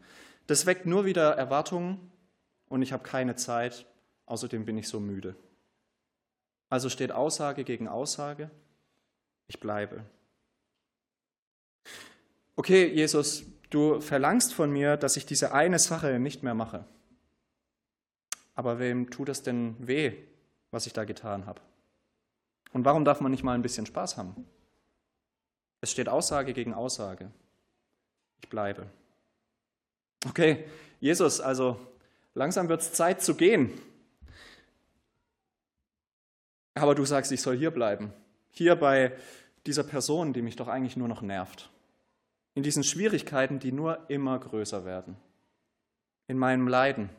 Das 0.48 0.66
weckt 0.66 0.86
nur 0.86 1.06
wieder 1.06 1.36
Erwartungen 1.36 2.12
und 2.70 2.82
ich 2.82 2.94
habe 2.94 3.04
keine 3.04 3.36
Zeit, 3.36 3.86
außerdem 4.26 4.66
bin 4.66 4.78
ich 4.78 4.88
so 4.88 5.00
müde. 5.00 5.36
Also 6.70 6.90
steht 6.90 7.12
Aussage 7.12 7.64
gegen 7.64 7.88
Aussage, 7.88 8.50
ich 9.48 9.60
bleibe. 9.60 10.04
Okay, 12.56 12.88
Jesus, 12.88 13.46
du 13.70 14.02
verlangst 14.02 14.54
von 14.54 14.72
mir, 14.72 14.98
dass 14.98 15.18
ich 15.18 15.26
diese 15.26 15.54
eine 15.54 15.80
Sache 15.80 16.20
nicht 16.20 16.44
mehr 16.44 16.56
mache. 16.56 16.86
Aber 18.56 18.80
wem 18.80 19.10
tut 19.10 19.30
es 19.30 19.44
denn 19.44 19.76
weh, 19.80 20.14
was 20.72 20.88
ich 20.88 20.94
da 20.94 21.06
getan 21.06 21.46
habe? 21.46 21.62
Und 22.74 22.84
warum 22.86 23.06
darf 23.06 23.22
man 23.22 23.32
nicht 23.32 23.44
mal 23.44 23.54
ein 23.54 23.62
bisschen 23.62 23.86
Spaß 23.86 24.18
haben? 24.18 24.48
Es 25.82 25.92
steht 25.92 26.10
Aussage 26.10 26.54
gegen 26.54 26.74
Aussage 26.74 27.32
ich 28.42 28.50
bleibe. 28.50 28.88
Okay, 30.28 30.66
Jesus, 31.00 31.40
also 31.40 31.80
langsam 32.34 32.70
wird 32.70 32.82
es 32.82 32.94
Zeit 32.94 33.22
zu 33.22 33.36
gehen. 33.36 33.72
Aber 36.76 36.96
du 36.96 37.06
sagst, 37.06 37.32
ich 37.32 37.42
soll 37.42 37.58
hier 37.58 37.72
bleiben. 37.72 38.14
Hier 38.52 38.76
bei 38.76 39.16
dieser 39.66 39.84
Person, 39.84 40.34
die 40.34 40.42
mich 40.42 40.56
doch 40.56 40.68
eigentlich 40.68 40.98
nur 40.98 41.08
noch 41.08 41.22
nervt. 41.22 41.70
In 42.54 42.64
diesen 42.64 42.84
Schwierigkeiten, 42.84 43.60
die 43.60 43.72
nur 43.72 44.10
immer 44.10 44.40
größer 44.40 44.86
werden. 44.86 45.18
In 46.28 46.38
meinem 46.38 46.68
Leiden. 46.68 47.10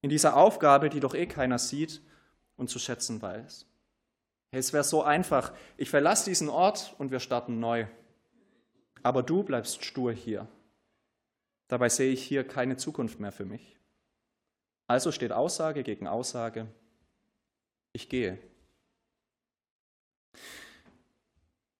In 0.00 0.10
dieser 0.10 0.36
Aufgabe, 0.36 0.90
die 0.90 1.00
doch 1.00 1.14
eh 1.14 1.26
keiner 1.26 1.58
sieht 1.58 2.00
und 2.56 2.68
zu 2.68 2.78
schätzen 2.78 3.22
weiß. 3.22 3.66
Es 4.50 4.72
wäre 4.72 4.84
so 4.84 5.02
einfach. 5.02 5.52
Ich 5.76 5.90
verlasse 5.90 6.28
diesen 6.28 6.48
Ort 6.48 6.94
und 6.98 7.10
wir 7.10 7.20
starten 7.20 7.58
neu 7.58 7.86
aber 9.02 9.22
du 9.22 9.42
bleibst 9.42 9.84
stur 9.84 10.12
hier. 10.12 10.46
Dabei 11.68 11.88
sehe 11.88 12.12
ich 12.12 12.22
hier 12.22 12.44
keine 12.44 12.76
Zukunft 12.76 13.20
mehr 13.20 13.32
für 13.32 13.44
mich. 13.44 13.78
Also 14.86 15.12
steht 15.12 15.32
Aussage 15.32 15.82
gegen 15.82 16.06
Aussage. 16.06 16.66
Ich 17.92 18.08
gehe. 18.08 18.38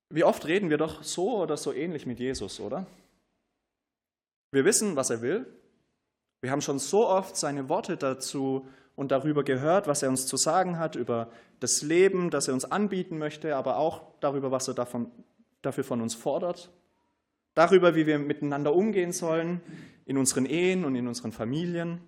Wie 0.08 0.24
oft 0.24 0.46
reden 0.46 0.70
wir 0.70 0.78
doch 0.78 1.02
so 1.02 1.38
oder 1.38 1.56
so 1.56 1.72
ähnlich 1.72 2.06
mit 2.06 2.18
Jesus, 2.20 2.60
oder? 2.60 2.86
Wir 4.50 4.64
wissen, 4.64 4.96
was 4.96 5.10
er 5.10 5.22
will. 5.22 5.46
Wir 6.42 6.50
haben 6.50 6.60
schon 6.60 6.78
so 6.78 7.08
oft 7.08 7.36
seine 7.36 7.68
Worte 7.68 7.96
dazu 7.96 8.68
und 8.94 9.10
darüber 9.10 9.42
gehört, 9.42 9.86
was 9.86 10.02
er 10.02 10.10
uns 10.10 10.26
zu 10.26 10.36
sagen 10.36 10.78
hat, 10.78 10.96
über 10.96 11.30
das 11.60 11.82
Leben, 11.82 12.30
das 12.30 12.48
er 12.48 12.54
uns 12.54 12.64
anbieten 12.64 13.16
möchte, 13.16 13.56
aber 13.56 13.78
auch 13.78 14.02
darüber, 14.20 14.50
was 14.50 14.68
er 14.68 14.74
davon, 14.74 15.10
dafür 15.62 15.84
von 15.84 16.00
uns 16.02 16.14
fordert. 16.14 16.70
Darüber, 17.54 17.94
wie 17.94 18.06
wir 18.06 18.18
miteinander 18.18 18.74
umgehen 18.74 19.12
sollen 19.12 19.60
in 20.06 20.16
unseren 20.16 20.46
Ehen 20.46 20.84
und 20.84 20.94
in 20.94 21.06
unseren 21.06 21.32
Familien. 21.32 22.00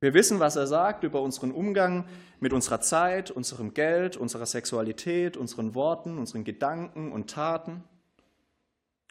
Wir 0.00 0.14
wissen, 0.14 0.40
was 0.40 0.56
er 0.56 0.66
sagt 0.66 1.04
über 1.04 1.22
unseren 1.22 1.52
Umgang 1.52 2.08
mit 2.40 2.52
unserer 2.52 2.80
Zeit, 2.80 3.30
unserem 3.30 3.72
Geld, 3.72 4.16
unserer 4.16 4.46
Sexualität, 4.46 5.36
unseren 5.36 5.76
Worten, 5.76 6.18
unseren 6.18 6.42
Gedanken 6.42 7.12
und 7.12 7.30
Taten. 7.30 7.84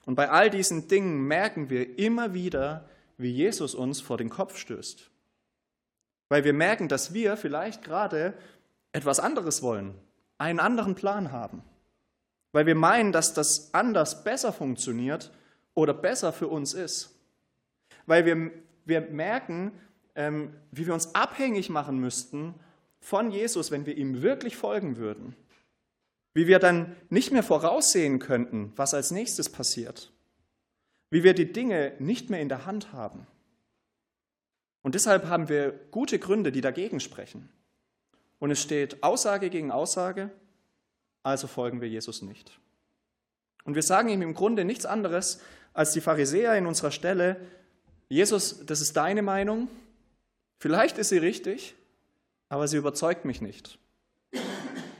Und 0.05 0.15
bei 0.15 0.29
all 0.29 0.49
diesen 0.49 0.89
Dingen 0.89 1.27
merken 1.27 1.69
wir 1.69 1.97
immer 1.97 2.33
wieder, 2.33 2.89
wie 3.17 3.31
Jesus 3.31 3.73
uns 3.73 4.01
vor 4.01 4.17
den 4.17 4.29
Kopf 4.29 4.57
stößt. 4.57 5.09
Weil 6.27 6.43
wir 6.43 6.53
merken, 6.53 6.89
dass 6.89 7.13
wir 7.13 7.37
vielleicht 7.37 7.83
gerade 7.83 8.33
etwas 8.91 9.21
anderes 9.21 9.61
wollen, 9.61 9.93
einen 10.37 10.59
anderen 10.59 10.95
Plan 10.95 11.31
haben. 11.31 11.63
Weil 12.51 12.65
wir 12.65 12.75
meinen, 12.75 13.11
dass 13.11 13.33
das 13.33 13.73
anders 13.73 14.23
besser 14.23 14.51
funktioniert 14.51 15.31
oder 15.73 15.93
besser 15.93 16.33
für 16.33 16.47
uns 16.47 16.73
ist. 16.73 17.15
Weil 18.05 18.25
wir, 18.25 18.51
wir 18.85 19.01
merken, 19.01 19.71
ähm, 20.15 20.53
wie 20.71 20.85
wir 20.85 20.93
uns 20.93 21.15
abhängig 21.15 21.69
machen 21.69 21.99
müssten 21.99 22.55
von 22.99 23.31
Jesus, 23.31 23.71
wenn 23.71 23.85
wir 23.85 23.97
ihm 23.97 24.21
wirklich 24.21 24.57
folgen 24.57 24.97
würden. 24.97 25.35
Wie 26.33 26.47
wir 26.47 26.59
dann 26.59 26.95
nicht 27.09 27.31
mehr 27.31 27.43
voraussehen 27.43 28.19
könnten, 28.19 28.71
was 28.75 28.93
als 28.93 29.11
nächstes 29.11 29.49
passiert. 29.49 30.11
Wie 31.09 31.23
wir 31.23 31.33
die 31.33 31.51
Dinge 31.51 31.93
nicht 31.99 32.29
mehr 32.29 32.41
in 32.41 32.49
der 32.49 32.65
Hand 32.65 32.93
haben. 32.93 33.27
Und 34.81 34.95
deshalb 34.95 35.27
haben 35.27 35.49
wir 35.49 35.71
gute 35.91 36.19
Gründe, 36.19 36.51
die 36.51 36.61
dagegen 36.61 36.99
sprechen. 36.99 37.49
Und 38.39 38.49
es 38.51 38.61
steht 38.61 39.03
Aussage 39.03 39.49
gegen 39.49 39.71
Aussage, 39.71 40.31
also 41.23 41.47
folgen 41.47 41.81
wir 41.81 41.89
Jesus 41.89 42.21
nicht. 42.21 42.59
Und 43.63 43.75
wir 43.75 43.83
sagen 43.83 44.09
ihm 44.09 44.21
im 44.21 44.33
Grunde 44.33 44.65
nichts 44.65 44.85
anderes 44.85 45.41
als 45.73 45.93
die 45.93 46.01
Pharisäer 46.01 46.55
in 46.55 46.65
unserer 46.65 46.91
Stelle, 46.91 47.39
Jesus, 48.09 48.65
das 48.65 48.81
ist 48.81 48.97
deine 48.97 49.21
Meinung, 49.21 49.69
Vielleicht 50.61 50.99
ist 50.99 51.09
sie 51.09 51.17
richtig, 51.17 51.73
aber 52.47 52.67
sie 52.67 52.77
überzeugt 52.77 53.25
mich 53.25 53.41
nicht. 53.41 53.79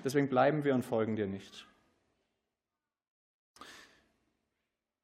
Deswegen 0.04 0.28
bleiben 0.28 0.64
wir 0.64 0.74
und 0.74 0.84
folgen 0.84 1.16
dir 1.16 1.28
nicht. 1.28 1.68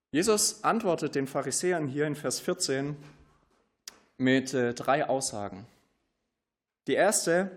Jesus 0.10 0.64
antwortet 0.64 1.14
den 1.14 1.28
Pharisäern 1.28 1.88
hier 1.88 2.08
in 2.08 2.16
Vers 2.16 2.40
14 2.40 2.98
mit 4.18 4.56
äh, 4.56 4.74
drei 4.74 5.08
Aussagen. 5.08 5.68
Die 6.88 6.96
erste, 6.96 7.52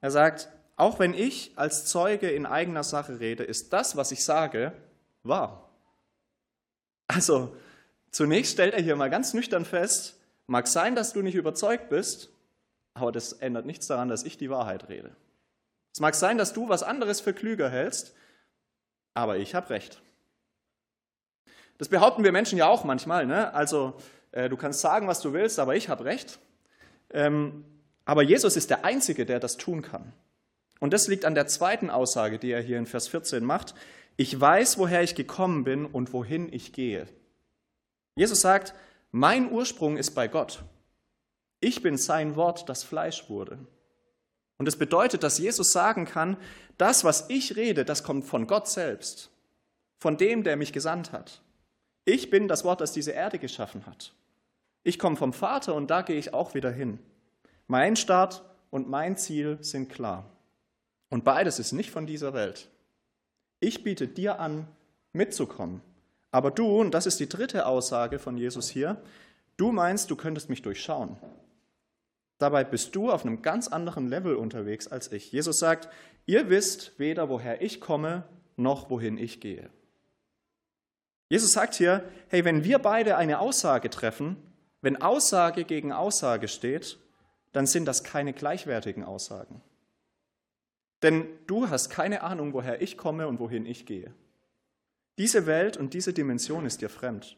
er 0.00 0.10
sagt, 0.10 0.48
auch 0.76 0.98
wenn 0.98 1.14
ich 1.14 1.52
als 1.56 1.86
Zeuge 1.86 2.30
in 2.30 2.46
eigener 2.46 2.84
Sache 2.84 3.20
rede, 3.20 3.44
ist 3.44 3.72
das, 3.72 3.96
was 3.96 4.12
ich 4.12 4.24
sage, 4.24 4.72
wahr. 5.22 5.68
Also, 7.08 7.56
zunächst 8.10 8.52
stellt 8.52 8.74
er 8.74 8.82
hier 8.82 8.96
mal 8.96 9.10
ganz 9.10 9.34
nüchtern 9.34 9.64
fest, 9.64 10.18
mag 10.46 10.66
sein, 10.66 10.94
dass 10.94 11.12
du 11.12 11.22
nicht 11.22 11.34
überzeugt 11.34 11.88
bist, 11.88 12.30
aber 12.94 13.12
das 13.12 13.32
ändert 13.32 13.66
nichts 13.66 13.86
daran, 13.86 14.08
dass 14.08 14.24
ich 14.24 14.36
die 14.38 14.50
Wahrheit 14.50 14.88
rede. 14.88 15.14
Es 15.92 16.00
mag 16.00 16.14
sein, 16.14 16.38
dass 16.38 16.52
du 16.52 16.68
was 16.68 16.82
anderes 16.82 17.20
für 17.20 17.34
klüger 17.34 17.68
hältst, 17.68 18.14
aber 19.14 19.36
ich 19.36 19.54
habe 19.54 19.70
recht. 19.70 20.00
Das 21.78 21.88
behaupten 21.88 22.24
wir 22.24 22.32
Menschen 22.32 22.58
ja 22.58 22.66
auch 22.66 22.84
manchmal. 22.84 23.26
Ne? 23.26 23.52
Also 23.52 23.94
äh, 24.30 24.48
du 24.48 24.56
kannst 24.56 24.80
sagen, 24.80 25.08
was 25.08 25.20
du 25.20 25.32
willst, 25.32 25.58
aber 25.58 25.74
ich 25.76 25.88
habe 25.88 26.04
recht. 26.04 26.38
Ähm, 27.10 27.64
aber 28.04 28.22
Jesus 28.22 28.56
ist 28.56 28.70
der 28.70 28.84
Einzige, 28.84 29.26
der 29.26 29.40
das 29.40 29.56
tun 29.56 29.82
kann. 29.82 30.12
Und 30.82 30.92
das 30.92 31.06
liegt 31.06 31.24
an 31.24 31.36
der 31.36 31.46
zweiten 31.46 31.90
Aussage, 31.90 32.40
die 32.40 32.50
er 32.50 32.60
hier 32.60 32.76
in 32.76 32.86
Vers 32.86 33.06
14 33.06 33.44
macht. 33.44 33.72
Ich 34.16 34.40
weiß, 34.40 34.78
woher 34.78 35.00
ich 35.00 35.14
gekommen 35.14 35.62
bin 35.62 35.86
und 35.86 36.12
wohin 36.12 36.52
ich 36.52 36.72
gehe. 36.72 37.06
Jesus 38.16 38.40
sagt, 38.40 38.74
mein 39.12 39.52
Ursprung 39.52 39.96
ist 39.96 40.10
bei 40.10 40.26
Gott. 40.26 40.64
Ich 41.60 41.82
bin 41.82 41.96
sein 41.96 42.34
Wort, 42.34 42.68
das 42.68 42.82
Fleisch 42.82 43.30
wurde. 43.30 43.60
Und 44.58 44.66
das 44.66 44.74
bedeutet, 44.74 45.22
dass 45.22 45.38
Jesus 45.38 45.70
sagen 45.70 46.04
kann, 46.04 46.36
das, 46.78 47.04
was 47.04 47.30
ich 47.30 47.54
rede, 47.54 47.84
das 47.84 48.02
kommt 48.02 48.24
von 48.24 48.48
Gott 48.48 48.66
selbst, 48.66 49.30
von 50.00 50.16
dem, 50.16 50.42
der 50.42 50.56
mich 50.56 50.72
gesandt 50.72 51.12
hat. 51.12 51.42
Ich 52.04 52.28
bin 52.28 52.48
das 52.48 52.64
Wort, 52.64 52.80
das 52.80 52.90
diese 52.90 53.12
Erde 53.12 53.38
geschaffen 53.38 53.86
hat. 53.86 54.14
Ich 54.82 54.98
komme 54.98 55.14
vom 55.14 55.32
Vater 55.32 55.76
und 55.76 55.92
da 55.92 56.02
gehe 56.02 56.18
ich 56.18 56.34
auch 56.34 56.54
wieder 56.54 56.72
hin. 56.72 56.98
Mein 57.68 57.94
Start 57.94 58.42
und 58.70 58.90
mein 58.90 59.16
Ziel 59.16 59.58
sind 59.60 59.88
klar. 59.88 60.28
Und 61.12 61.24
beides 61.24 61.58
ist 61.58 61.72
nicht 61.72 61.90
von 61.90 62.06
dieser 62.06 62.32
Welt. 62.32 62.70
Ich 63.60 63.84
biete 63.84 64.08
dir 64.08 64.40
an, 64.40 64.66
mitzukommen. 65.12 65.82
Aber 66.30 66.50
du, 66.50 66.80
und 66.80 66.92
das 66.92 67.04
ist 67.04 67.20
die 67.20 67.28
dritte 67.28 67.66
Aussage 67.66 68.18
von 68.18 68.38
Jesus 68.38 68.70
hier, 68.70 68.96
du 69.58 69.72
meinst, 69.72 70.10
du 70.10 70.16
könntest 70.16 70.48
mich 70.48 70.62
durchschauen. 70.62 71.18
Dabei 72.38 72.64
bist 72.64 72.96
du 72.96 73.10
auf 73.10 73.26
einem 73.26 73.42
ganz 73.42 73.68
anderen 73.68 74.08
Level 74.08 74.36
unterwegs 74.36 74.88
als 74.88 75.12
ich. 75.12 75.30
Jesus 75.30 75.58
sagt, 75.58 75.90
ihr 76.24 76.48
wisst 76.48 76.98
weder, 76.98 77.28
woher 77.28 77.60
ich 77.60 77.78
komme, 77.78 78.24
noch 78.56 78.88
wohin 78.88 79.18
ich 79.18 79.38
gehe. 79.38 79.68
Jesus 81.28 81.52
sagt 81.52 81.74
hier, 81.74 82.08
hey, 82.28 82.46
wenn 82.46 82.64
wir 82.64 82.78
beide 82.78 83.18
eine 83.18 83.38
Aussage 83.38 83.90
treffen, 83.90 84.38
wenn 84.80 85.02
Aussage 85.02 85.64
gegen 85.64 85.92
Aussage 85.92 86.48
steht, 86.48 86.96
dann 87.52 87.66
sind 87.66 87.84
das 87.84 88.02
keine 88.02 88.32
gleichwertigen 88.32 89.04
Aussagen. 89.04 89.60
Denn 91.02 91.26
du 91.46 91.68
hast 91.68 91.90
keine 91.90 92.22
Ahnung, 92.22 92.52
woher 92.52 92.80
ich 92.80 92.96
komme 92.96 93.26
und 93.26 93.40
wohin 93.40 93.66
ich 93.66 93.86
gehe. 93.86 94.14
Diese 95.18 95.46
Welt 95.46 95.76
und 95.76 95.94
diese 95.94 96.12
Dimension 96.12 96.64
ist 96.64 96.80
dir 96.80 96.88
fremd. 96.88 97.36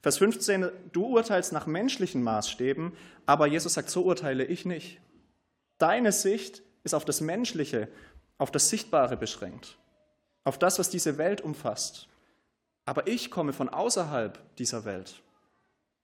Vers 0.00 0.18
15, 0.18 0.68
du 0.92 1.06
urteilst 1.06 1.52
nach 1.52 1.66
menschlichen 1.66 2.22
Maßstäben, 2.22 2.92
aber 3.24 3.46
Jesus 3.46 3.74
sagt, 3.74 3.90
so 3.90 4.02
urteile 4.02 4.44
ich 4.44 4.64
nicht. 4.64 5.00
Deine 5.78 6.10
Sicht 6.10 6.62
ist 6.82 6.94
auf 6.94 7.04
das 7.04 7.20
Menschliche, 7.20 7.88
auf 8.38 8.50
das 8.50 8.68
Sichtbare 8.68 9.16
beschränkt, 9.16 9.78
auf 10.42 10.58
das, 10.58 10.80
was 10.80 10.90
diese 10.90 11.18
Welt 11.18 11.40
umfasst. 11.40 12.08
Aber 12.84 13.06
ich 13.06 13.30
komme 13.30 13.52
von 13.52 13.68
außerhalb 13.68 14.56
dieser 14.56 14.84
Welt. 14.84 15.22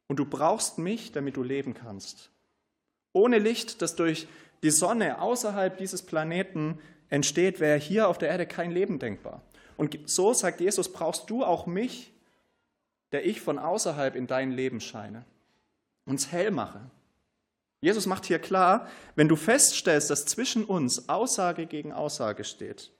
Und 0.07 0.17
du 0.19 0.25
brauchst 0.25 0.79
mich, 0.79 1.11
damit 1.11 1.37
du 1.37 1.43
leben 1.43 1.75
kannst. 1.75 2.31
Ohne 3.13 3.39
Licht, 3.39 3.83
das 3.83 3.97
durch 3.97 4.29
die 4.63 4.71
Sonne 4.71 5.21
außerhalb 5.21 5.77
dieses 5.77 6.03
Planeten 6.03 6.79
entsteht, 7.11 7.61
wäre 7.61 7.79
hier 7.79 8.09
auf 8.09 8.19
der 8.19 8.29
Erde 8.29 8.47
kein 8.47 8.71
Leben 8.71 8.99
denkbar. 8.99 9.43
Und 9.77 9.99
so 10.07 10.33
sagt 10.35 10.61
Jesus, 10.61 10.93
brauchst 10.93 11.31
du 11.31 11.45
auch 11.45 11.67
mich, 11.67 12.13
der 13.13 13.27
ich 13.27 13.41
von 13.41 13.59
außerhalb 13.59 14.15
in 14.17 14.27
dein 14.27 14.53
Leben 14.53 14.81
scheine, 14.81 15.25
uns 16.05 16.33
hell 16.33 16.51
mache. 16.51 16.81
Jesus 17.81 18.07
macht 18.07 18.27
hier 18.27 18.39
klar, 18.39 18.89
wenn 19.15 19.29
du 19.29 19.37
feststellst, 19.37 20.11
dass 20.11 20.27
zwischen 20.27 20.65
uns 20.65 21.09
Aussage 21.09 21.67
gegen 21.67 21.93
Aussage 21.93 22.45
steht, 22.45 22.91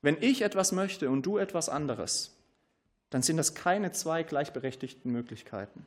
wenn 0.00 0.16
ich 0.20 0.42
etwas 0.42 0.72
möchte 0.72 1.10
und 1.10 1.22
du 1.26 1.38
etwas 1.38 1.68
anderes, 1.68 2.36
dann 3.10 3.22
sind 3.22 3.36
das 3.36 3.54
keine 3.54 3.90
zwei 3.90 4.22
gleichberechtigten 4.22 5.10
Möglichkeiten. 5.10 5.86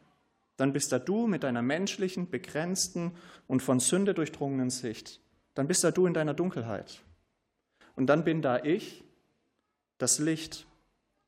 Dann 0.57 0.73
bist 0.73 0.91
da 0.91 0.99
du 0.99 1.27
mit 1.27 1.43
deiner 1.43 1.61
menschlichen, 1.61 2.29
begrenzten 2.29 3.13
und 3.47 3.61
von 3.61 3.79
Sünde 3.79 4.13
durchdrungenen 4.13 4.69
Sicht. 4.69 5.21
Dann 5.53 5.67
bist 5.67 5.83
da 5.83 5.91
du 5.91 6.05
in 6.05 6.13
deiner 6.13 6.33
Dunkelheit. 6.33 7.01
Und 7.95 8.07
dann 8.07 8.23
bin 8.23 8.41
da 8.41 8.63
ich, 8.63 9.03
das 9.97 10.19
Licht, 10.19 10.65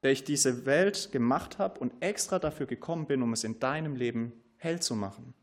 der 0.02 0.12
ich 0.12 0.24
diese 0.24 0.66
Welt 0.66 1.12
gemacht 1.12 1.60
habe 1.60 1.80
und 1.80 1.94
extra 2.02 2.40
dafür 2.40 2.66
gekommen 2.66 3.06
bin, 3.06 3.22
um 3.22 3.34
es 3.34 3.44
in 3.44 3.60
deinem 3.60 3.96
Leben 3.96 4.34
hell 4.58 4.82
zu 4.82 4.96
machen. 4.96 5.34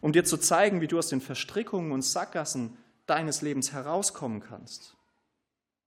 Um 0.00 0.12
dir 0.12 0.24
zu 0.24 0.36
zeigen, 0.36 0.80
wie 0.80 0.86
du 0.86 0.98
aus 0.98 1.08
den 1.08 1.20
Verstrickungen 1.20 1.92
und 1.92 2.02
Sackgassen 2.02 2.76
deines 3.06 3.42
Lebens 3.42 3.72
herauskommen 3.72 4.40
kannst. 4.40 4.96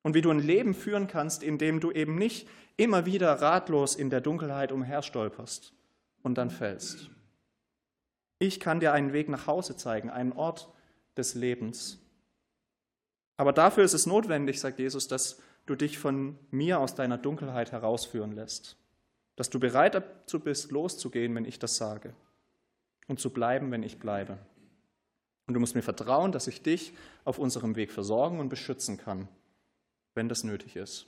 Und 0.04 0.14
wie 0.14 0.22
du 0.22 0.30
ein 0.30 0.40
Leben 0.40 0.74
führen 0.74 1.08
kannst, 1.08 1.44
in 1.44 1.58
dem 1.58 1.80
du 1.80 1.92
eben 1.92 2.16
nicht 2.16 2.48
immer 2.78 3.06
wieder 3.06 3.42
ratlos 3.42 3.96
in 3.96 4.10
der 4.10 4.22
Dunkelheit 4.22 4.72
umherstolperst 4.72 5.74
und 6.22 6.38
dann 6.38 6.52
fällst. 6.52 7.10
Ich 8.40 8.60
kann 8.60 8.80
dir 8.80 8.94
einen 8.94 9.14
Weg 9.14 9.30
nach 9.30 9.48
Hause 9.48 9.76
zeigen, 9.76 10.10
einen 10.10 10.32
Ort 10.32 10.72
des 11.18 11.34
Lebens. 11.34 12.00
Aber 13.38 13.54
dafür 13.54 13.84
ist 13.84 13.94
es 13.94 14.08
notwendig, 14.08 14.60
sagt 14.60 14.80
Jesus, 14.80 15.08
dass 15.08 15.40
du 15.68 15.76
dich 15.76 16.00
von 16.00 16.38
mir 16.50 16.80
aus 16.80 16.96
deiner 16.96 17.18
Dunkelheit 17.18 17.72
herausführen 17.72 18.32
lässt. 18.32 18.78
Dass 19.36 19.52
du 19.52 19.60
bereit 19.60 19.94
dazu 19.94 20.40
bist, 20.40 20.72
loszugehen, 20.72 21.36
wenn 21.36 21.46
ich 21.46 21.60
das 21.60 21.78
sage. 21.78 22.14
Und 23.08 23.20
zu 23.20 23.30
bleiben, 23.30 23.72
wenn 23.72 23.84
ich 23.84 24.00
bleibe. 24.00 24.40
Und 25.46 25.54
du 25.54 25.60
musst 25.60 25.76
mir 25.76 25.84
vertrauen, 25.84 26.32
dass 26.32 26.48
ich 26.48 26.64
dich 26.64 26.94
auf 27.24 27.38
unserem 27.38 27.76
Weg 27.76 27.92
versorgen 27.92 28.40
und 28.40 28.50
beschützen 28.50 28.98
kann, 28.98 29.30
wenn 30.16 30.28
das 30.28 30.44
nötig 30.44 30.76
ist. 30.76 31.06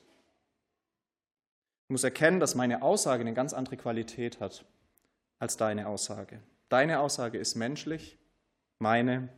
Du 1.88 1.94
musst 1.94 2.04
erkennen, 2.04 2.40
dass 2.40 2.54
meine 2.54 2.84
Aussage 2.84 3.22
eine 3.22 3.34
ganz 3.34 3.54
andere 3.54 3.76
Qualität 3.76 4.40
hat 4.40 4.64
als 5.40 5.58
deine 5.58 5.88
Aussage. 5.88 6.40
Deine 6.70 7.00
Aussage 7.00 7.40
ist 7.40 7.56
menschlich, 7.56 8.18
meine 8.78 9.30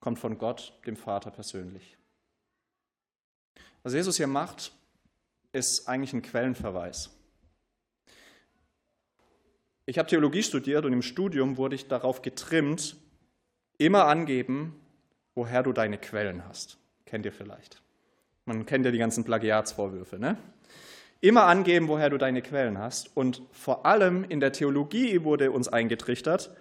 kommt 0.00 0.18
von 0.18 0.36
Gott, 0.36 0.76
dem 0.86 0.96
Vater 0.96 1.30
persönlich. 1.30 1.96
Was 3.82 3.94
Jesus 3.94 4.16
hier 4.16 4.26
macht, 4.26 4.72
ist 5.52 5.88
eigentlich 5.88 6.12
ein 6.12 6.22
Quellenverweis. 6.22 7.10
Ich 9.86 9.98
habe 9.98 10.08
Theologie 10.08 10.42
studiert 10.42 10.84
und 10.84 10.92
im 10.92 11.02
Studium 11.02 11.56
wurde 11.56 11.74
ich 11.74 11.88
darauf 11.88 12.22
getrimmt, 12.22 12.96
immer 13.78 14.04
angeben, 14.04 14.78
woher 15.34 15.62
du 15.62 15.72
deine 15.72 15.98
Quellen 15.98 16.44
hast. 16.46 16.78
Kennt 17.06 17.24
ihr 17.24 17.32
vielleicht? 17.32 17.82
Man 18.44 18.66
kennt 18.66 18.84
ja 18.84 18.90
die 18.90 18.98
ganzen 18.98 19.24
Plagiatsvorwürfe, 19.24 20.18
ne? 20.18 20.36
Immer 21.22 21.44
angeben, 21.44 21.88
woher 21.88 22.08
du 22.08 22.18
deine 22.18 22.40
Quellen 22.40 22.78
hast. 22.78 23.14
Und 23.16 23.42
vor 23.52 23.84
allem 23.84 24.24
in 24.24 24.40
der 24.40 24.52
Theologie 24.52 25.24
wurde 25.24 25.50
uns 25.50 25.68
eingetrichtert, 25.68 26.54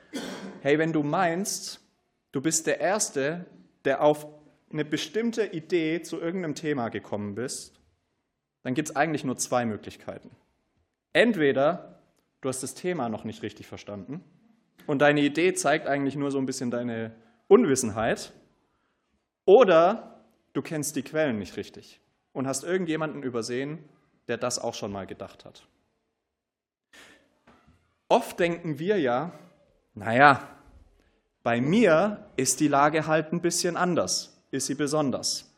hey, 0.62 0.80
wenn 0.80 0.92
du 0.92 1.04
meinst, 1.04 1.82
du 2.32 2.42
bist 2.42 2.68
der 2.68 2.80
Erste, 2.80 3.46
der 3.86 4.02
auf 4.02 4.28
eine 4.72 4.86
bestimmte 4.86 5.46
Idee 5.46 6.02
zu 6.02 6.20
irgendeinem 6.20 6.56
Thema 6.56 6.90
gekommen 6.90 7.36
bist, 7.36 7.80
dann 8.64 8.74
gibt 8.74 8.90
es 8.90 8.96
eigentlich 8.96 9.24
nur 9.24 9.38
zwei 9.38 9.66
Möglichkeiten. 9.66 10.32
Entweder 11.14 12.02
du 12.42 12.50
hast 12.50 12.62
das 12.62 12.76
Thema 12.76 13.10
noch 13.10 13.24
nicht 13.24 13.42
richtig 13.42 13.68
verstanden 13.68 14.24
und 14.86 15.00
deine 15.02 15.22
Idee 15.22 15.54
zeigt 15.54 15.88
eigentlich 15.88 16.16
nur 16.16 16.32
so 16.32 16.38
ein 16.38 16.46
bisschen 16.46 16.72
deine 16.72 17.16
Unwissenheit, 17.48 18.34
oder 19.50 20.24
du 20.54 20.62
kennst 20.62 20.96
die 20.96 21.02
Quellen 21.02 21.40
nicht 21.40 21.58
richtig 21.58 22.00
und 22.34 22.46
hast 22.46 22.64
irgendjemanden 22.64 23.24
übersehen, 23.24 23.80
der 24.28 24.38
das 24.38 24.60
auch 24.60 24.76
schon 24.76 24.92
mal 24.92 25.08
gedacht 25.08 25.44
hat. 25.44 25.66
Oft 28.10 28.40
denken 28.40 28.78
wir 28.78 29.00
ja, 29.00 29.32
naja, 29.96 30.48
bei 31.42 31.62
mir 31.62 32.30
ist 32.36 32.60
die 32.60 32.68
Lage 32.68 33.08
halt 33.08 33.34
ein 33.34 33.42
bisschen 33.42 33.76
anders, 33.76 34.39
ist 34.52 34.68
sie 34.68 34.76
besonders. 34.76 35.50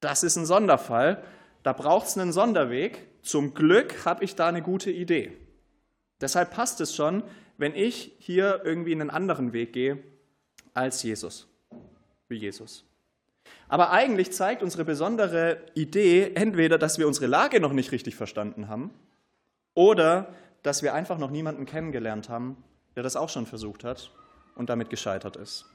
Das 0.00 0.22
ist 0.22 0.36
ein 0.36 0.46
Sonderfall, 0.46 1.22
da 1.62 1.72
braucht 1.72 2.06
es 2.06 2.16
einen 2.16 2.32
Sonderweg. 2.32 3.06
Zum 3.22 3.52
Glück 3.52 4.06
habe 4.06 4.24
ich 4.24 4.34
da 4.34 4.48
eine 4.48 4.62
gute 4.62 4.90
Idee. 4.90 5.32
Deshalb 6.20 6.50
passt 6.50 6.80
es 6.80 6.94
schon, 6.94 7.22
wenn 7.58 7.74
ich 7.74 8.12
hier 8.18 8.62
irgendwie 8.64 8.92
einen 8.92 9.10
anderen 9.10 9.52
Weg 9.52 9.72
gehe 9.72 9.98
als 10.72 11.02
Jesus, 11.02 11.46
wie 12.28 12.36
Jesus. 12.36 12.84
Aber 13.68 13.90
eigentlich 13.90 14.32
zeigt 14.32 14.62
unsere 14.62 14.84
besondere 14.84 15.58
Idee 15.74 16.32
entweder, 16.34 16.78
dass 16.78 16.98
wir 16.98 17.06
unsere 17.06 17.26
Lage 17.26 17.60
noch 17.60 17.72
nicht 17.72 17.92
richtig 17.92 18.16
verstanden 18.16 18.68
haben 18.68 18.90
oder 19.74 20.34
dass 20.62 20.82
wir 20.82 20.94
einfach 20.94 21.18
noch 21.18 21.30
niemanden 21.30 21.66
kennengelernt 21.66 22.28
haben, 22.28 22.56
der 22.96 23.02
das 23.02 23.16
auch 23.16 23.28
schon 23.28 23.46
versucht 23.46 23.84
hat 23.84 24.10
und 24.56 24.68
damit 24.70 24.90
gescheitert 24.90 25.36
ist. 25.36 25.66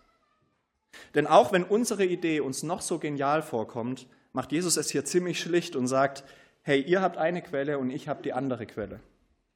Denn 1.14 1.28
auch 1.28 1.52
wenn 1.52 1.64
unsere 1.64 2.06
Idee 2.06 2.40
uns 2.40 2.64
noch 2.64 2.82
so 2.82 3.00
genial 3.00 3.42
vorkommt, 3.42 4.08
macht 4.34 4.52
Jesus 4.52 4.78
es 4.78 4.90
hier 4.90 5.06
ziemlich 5.06 5.40
schlicht 5.40 5.76
und 5.76 5.88
sagt, 5.88 6.24
hey, 6.62 6.82
ihr 6.82 7.02
habt 7.02 7.18
eine 7.18 7.42
Quelle 7.42 7.78
und 7.78 7.90
ich 7.90 8.08
habe 8.08 8.24
die 8.24 8.34
andere 8.34 8.66
Quelle. 8.66 9.00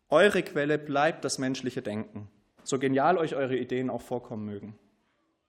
Eure 0.10 0.42
Quelle 0.42 0.78
bleibt 0.78 1.26
das 1.26 1.38
menschliche 1.38 1.82
Denken, 1.82 2.30
so 2.64 2.80
genial 2.80 3.18
euch 3.18 3.36
eure 3.36 3.58
Ideen 3.58 3.90
auch 3.90 4.02
vorkommen 4.02 4.46
mögen. 4.46 4.78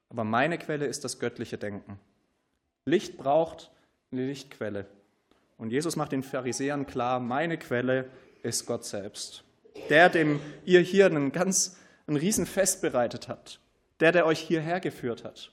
Aber 0.09 0.25
meine 0.25 0.59
Quelle 0.59 0.87
ist 0.87 1.05
das 1.05 1.19
göttliche 1.19 1.59
Denken. 1.59 1.99
Licht 2.85 3.17
braucht 3.17 3.71
eine 4.11 4.27
Lichtquelle. 4.27 4.87
Und 5.57 5.71
Jesus 5.71 5.97
macht 5.97 6.13
den 6.13 6.23
Pharisäern 6.23 6.87
klar, 6.87 7.21
meine 7.21 7.59
Quelle 7.59 8.11
ist 8.43 8.67
Gott 8.67 8.85
selbst. 8.85 9.45
Der, 9.89 10.09
dem 10.09 10.41
ihr 10.65 10.81
hier 10.81 11.07
einen 11.07 11.33
ganz, 11.33 11.79
ein 12.07 12.17
Riesenfest 12.17 12.83
bereitet 12.83 13.29
habt. 13.29 13.61
Der, 14.01 14.13
der 14.13 14.27
euch 14.27 14.41
hierher 14.41 14.81
geführt 14.81 15.25
hat. 15.25 15.53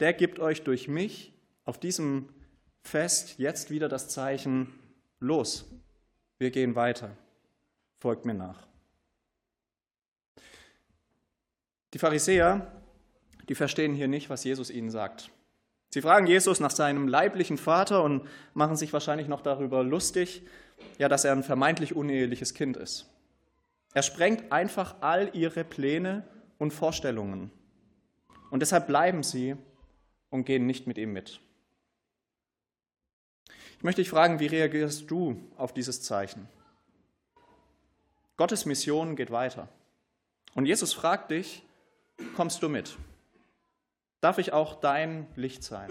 Der 0.00 0.14
gibt 0.14 0.40
euch 0.40 0.64
durch 0.64 0.88
mich 0.88 1.32
auf 1.64 1.78
diesem 1.78 2.28
Fest 2.82 3.38
jetzt 3.38 3.70
wieder 3.70 3.88
das 3.88 4.08
Zeichen, 4.08 4.72
los, 5.20 5.66
wir 6.38 6.50
gehen 6.50 6.74
weiter, 6.74 7.10
folgt 7.98 8.24
mir 8.24 8.34
nach. 8.34 8.66
Die 11.92 11.98
Pharisäer, 11.98 12.66
die 13.48 13.54
verstehen 13.54 13.94
hier 13.94 14.08
nicht, 14.08 14.30
was 14.30 14.44
Jesus 14.44 14.70
ihnen 14.70 14.90
sagt. 14.90 15.30
Sie 15.90 16.00
fragen 16.00 16.26
Jesus 16.26 16.60
nach 16.60 16.70
seinem 16.70 17.08
leiblichen 17.08 17.58
Vater 17.58 18.02
und 18.02 18.26
machen 18.54 18.76
sich 18.76 18.92
wahrscheinlich 18.92 19.28
noch 19.28 19.40
darüber 19.42 19.82
lustig, 19.82 20.42
ja, 20.98 21.08
dass 21.08 21.24
er 21.24 21.32
ein 21.32 21.42
vermeintlich 21.42 21.94
uneheliches 21.94 22.54
Kind 22.54 22.76
ist. 22.76 23.10
Er 23.92 24.02
sprengt 24.02 24.52
einfach 24.52 24.94
all 25.00 25.30
ihre 25.34 25.64
Pläne 25.64 26.22
und 26.58 26.72
Vorstellungen. 26.72 27.50
Und 28.50 28.60
deshalb 28.60 28.86
bleiben 28.86 29.24
sie 29.24 29.56
und 30.30 30.44
gehen 30.44 30.66
nicht 30.66 30.86
mit 30.86 30.98
ihm 30.98 31.12
mit. 31.12 31.40
Ich 33.78 33.84
möchte 33.84 34.02
dich 34.02 34.10
fragen, 34.10 34.40
wie 34.40 34.46
reagierst 34.46 35.10
du 35.10 35.40
auf 35.56 35.72
dieses 35.72 36.02
Zeichen? 36.02 36.48
Gottes 38.36 38.64
Mission 38.64 39.16
geht 39.16 39.30
weiter. 39.30 39.68
Und 40.54 40.66
Jesus 40.66 40.92
fragt 40.92 41.30
dich, 41.30 41.62
kommst 42.36 42.62
du 42.62 42.68
mit? 42.68 42.96
Darf 44.20 44.38
ich 44.38 44.52
auch 44.52 44.80
dein 44.80 45.26
Licht 45.36 45.62
sein? 45.62 45.90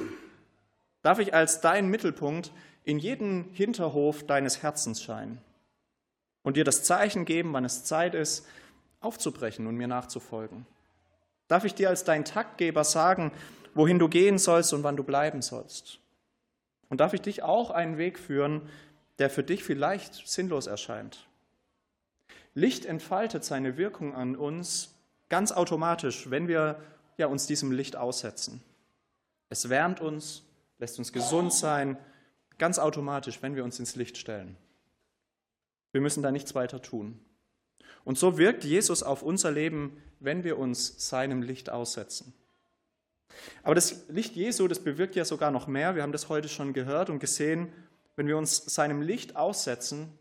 Darf 1.02 1.20
ich 1.20 1.34
als 1.34 1.62
dein 1.62 1.90
Mittelpunkt 1.90 2.52
in 2.84 3.00
jeden 3.00 3.46
Hinterhof 3.54 4.26
deines 4.26 4.62
Herzens 4.62 5.02
scheinen 5.02 5.40
und 6.44 6.58
dir 6.58 6.64
das 6.64 6.84
Zeichen 6.84 7.26
geben, 7.26 7.54
wann 7.54 7.66
es 7.66 7.86
Zeit 7.86 8.14
ist, 8.14 8.46
aufzubrechen 9.00 9.66
und 9.66 9.76
mir 9.76 9.88
nachzufolgen? 9.88 10.66
Darf 11.48 11.66
ich 11.66 11.74
dir 11.74 11.90
als 11.90 12.04
dein 12.04 12.26
Taktgeber 12.26 12.84
sagen, 12.84 13.32
wohin 13.74 14.00
du 14.00 14.10
gehen 14.10 14.38
sollst 14.38 14.74
und 14.74 14.84
wann 14.84 14.98
du 14.98 15.04
bleiben 15.04 15.42
sollst? 15.42 16.00
Und 16.90 17.00
darf 17.00 17.14
ich 17.14 17.22
dich 17.22 17.44
auch 17.44 17.70
einen 17.70 17.98
Weg 17.98 18.18
führen, 18.18 18.62
der 19.20 19.30
für 19.30 19.44
dich 19.44 19.64
vielleicht 19.64 20.28
sinnlos 20.28 20.68
erscheint? 20.68 21.28
Licht 22.56 22.86
entfaltet 22.86 23.44
seine 23.44 23.78
Wirkung 23.78 24.16
an 24.16 24.36
uns 24.36 24.96
ganz 25.30 25.52
automatisch, 25.52 26.30
wenn 26.30 26.48
wir 26.48 26.82
ja, 27.18 27.28
uns 27.28 27.48
diesem 27.48 27.72
Licht 27.72 27.96
aussetzen. 27.96 28.62
Es 29.50 29.70
wärmt 29.70 30.02
uns, 30.02 30.44
lässt 30.80 30.98
uns 31.00 31.14
gesund 31.14 31.54
sein, 31.54 31.98
ganz 32.58 32.80
automatisch, 32.80 33.42
wenn 33.42 33.56
wir 33.56 33.64
uns 33.64 33.80
ins 33.80 33.96
Licht 33.96 34.18
stellen. 34.18 34.58
Wir 35.92 36.02
müssen 36.02 36.24
da 36.24 36.32
nichts 36.32 36.56
weiter 36.56 36.82
tun. 36.82 37.20
Und 38.04 38.18
so 38.18 38.38
wirkt 38.38 38.64
Jesus 38.64 39.04
auf 39.04 39.22
unser 39.22 39.52
Leben, 39.52 40.02
wenn 40.20 40.44
wir 40.44 40.58
uns 40.58 41.10
seinem 41.10 41.42
Licht 41.42 41.70
aussetzen. 41.70 42.34
Aber 43.64 43.76
das 43.76 44.08
Licht 44.10 44.36
Jesu, 44.36 44.68
das 44.68 44.80
bewirkt 44.80 45.16
ja 45.16 45.26
sogar 45.26 45.52
noch 45.52 45.68
mehr. 45.68 45.96
Wir 45.96 46.04
haben 46.04 46.12
das 46.12 46.30
heute 46.30 46.50
schon 46.50 46.74
gehört 46.74 47.10
und 47.10 47.20
gesehen. 47.20 47.72
Wenn 48.16 48.28
wir 48.28 48.38
uns 48.38 48.58
seinem 48.58 49.02
Licht 49.02 49.36
aussetzen, 49.36 50.18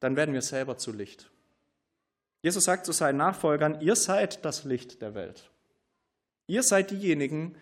dann 0.00 0.16
werden 0.16 0.34
wir 0.34 0.42
selber 0.42 0.76
zu 0.76 0.92
Licht. 0.92 1.30
Jesus 2.42 2.64
sagt 2.64 2.86
zu 2.86 2.92
seinen 2.92 3.16
Nachfolgern, 3.16 3.80
ihr 3.80 3.96
seid 3.96 4.44
das 4.44 4.64
Licht 4.64 5.02
der 5.02 5.14
Welt. 5.14 5.50
Ihr 6.46 6.62
seid 6.62 6.90
diejenigen, 6.90 7.56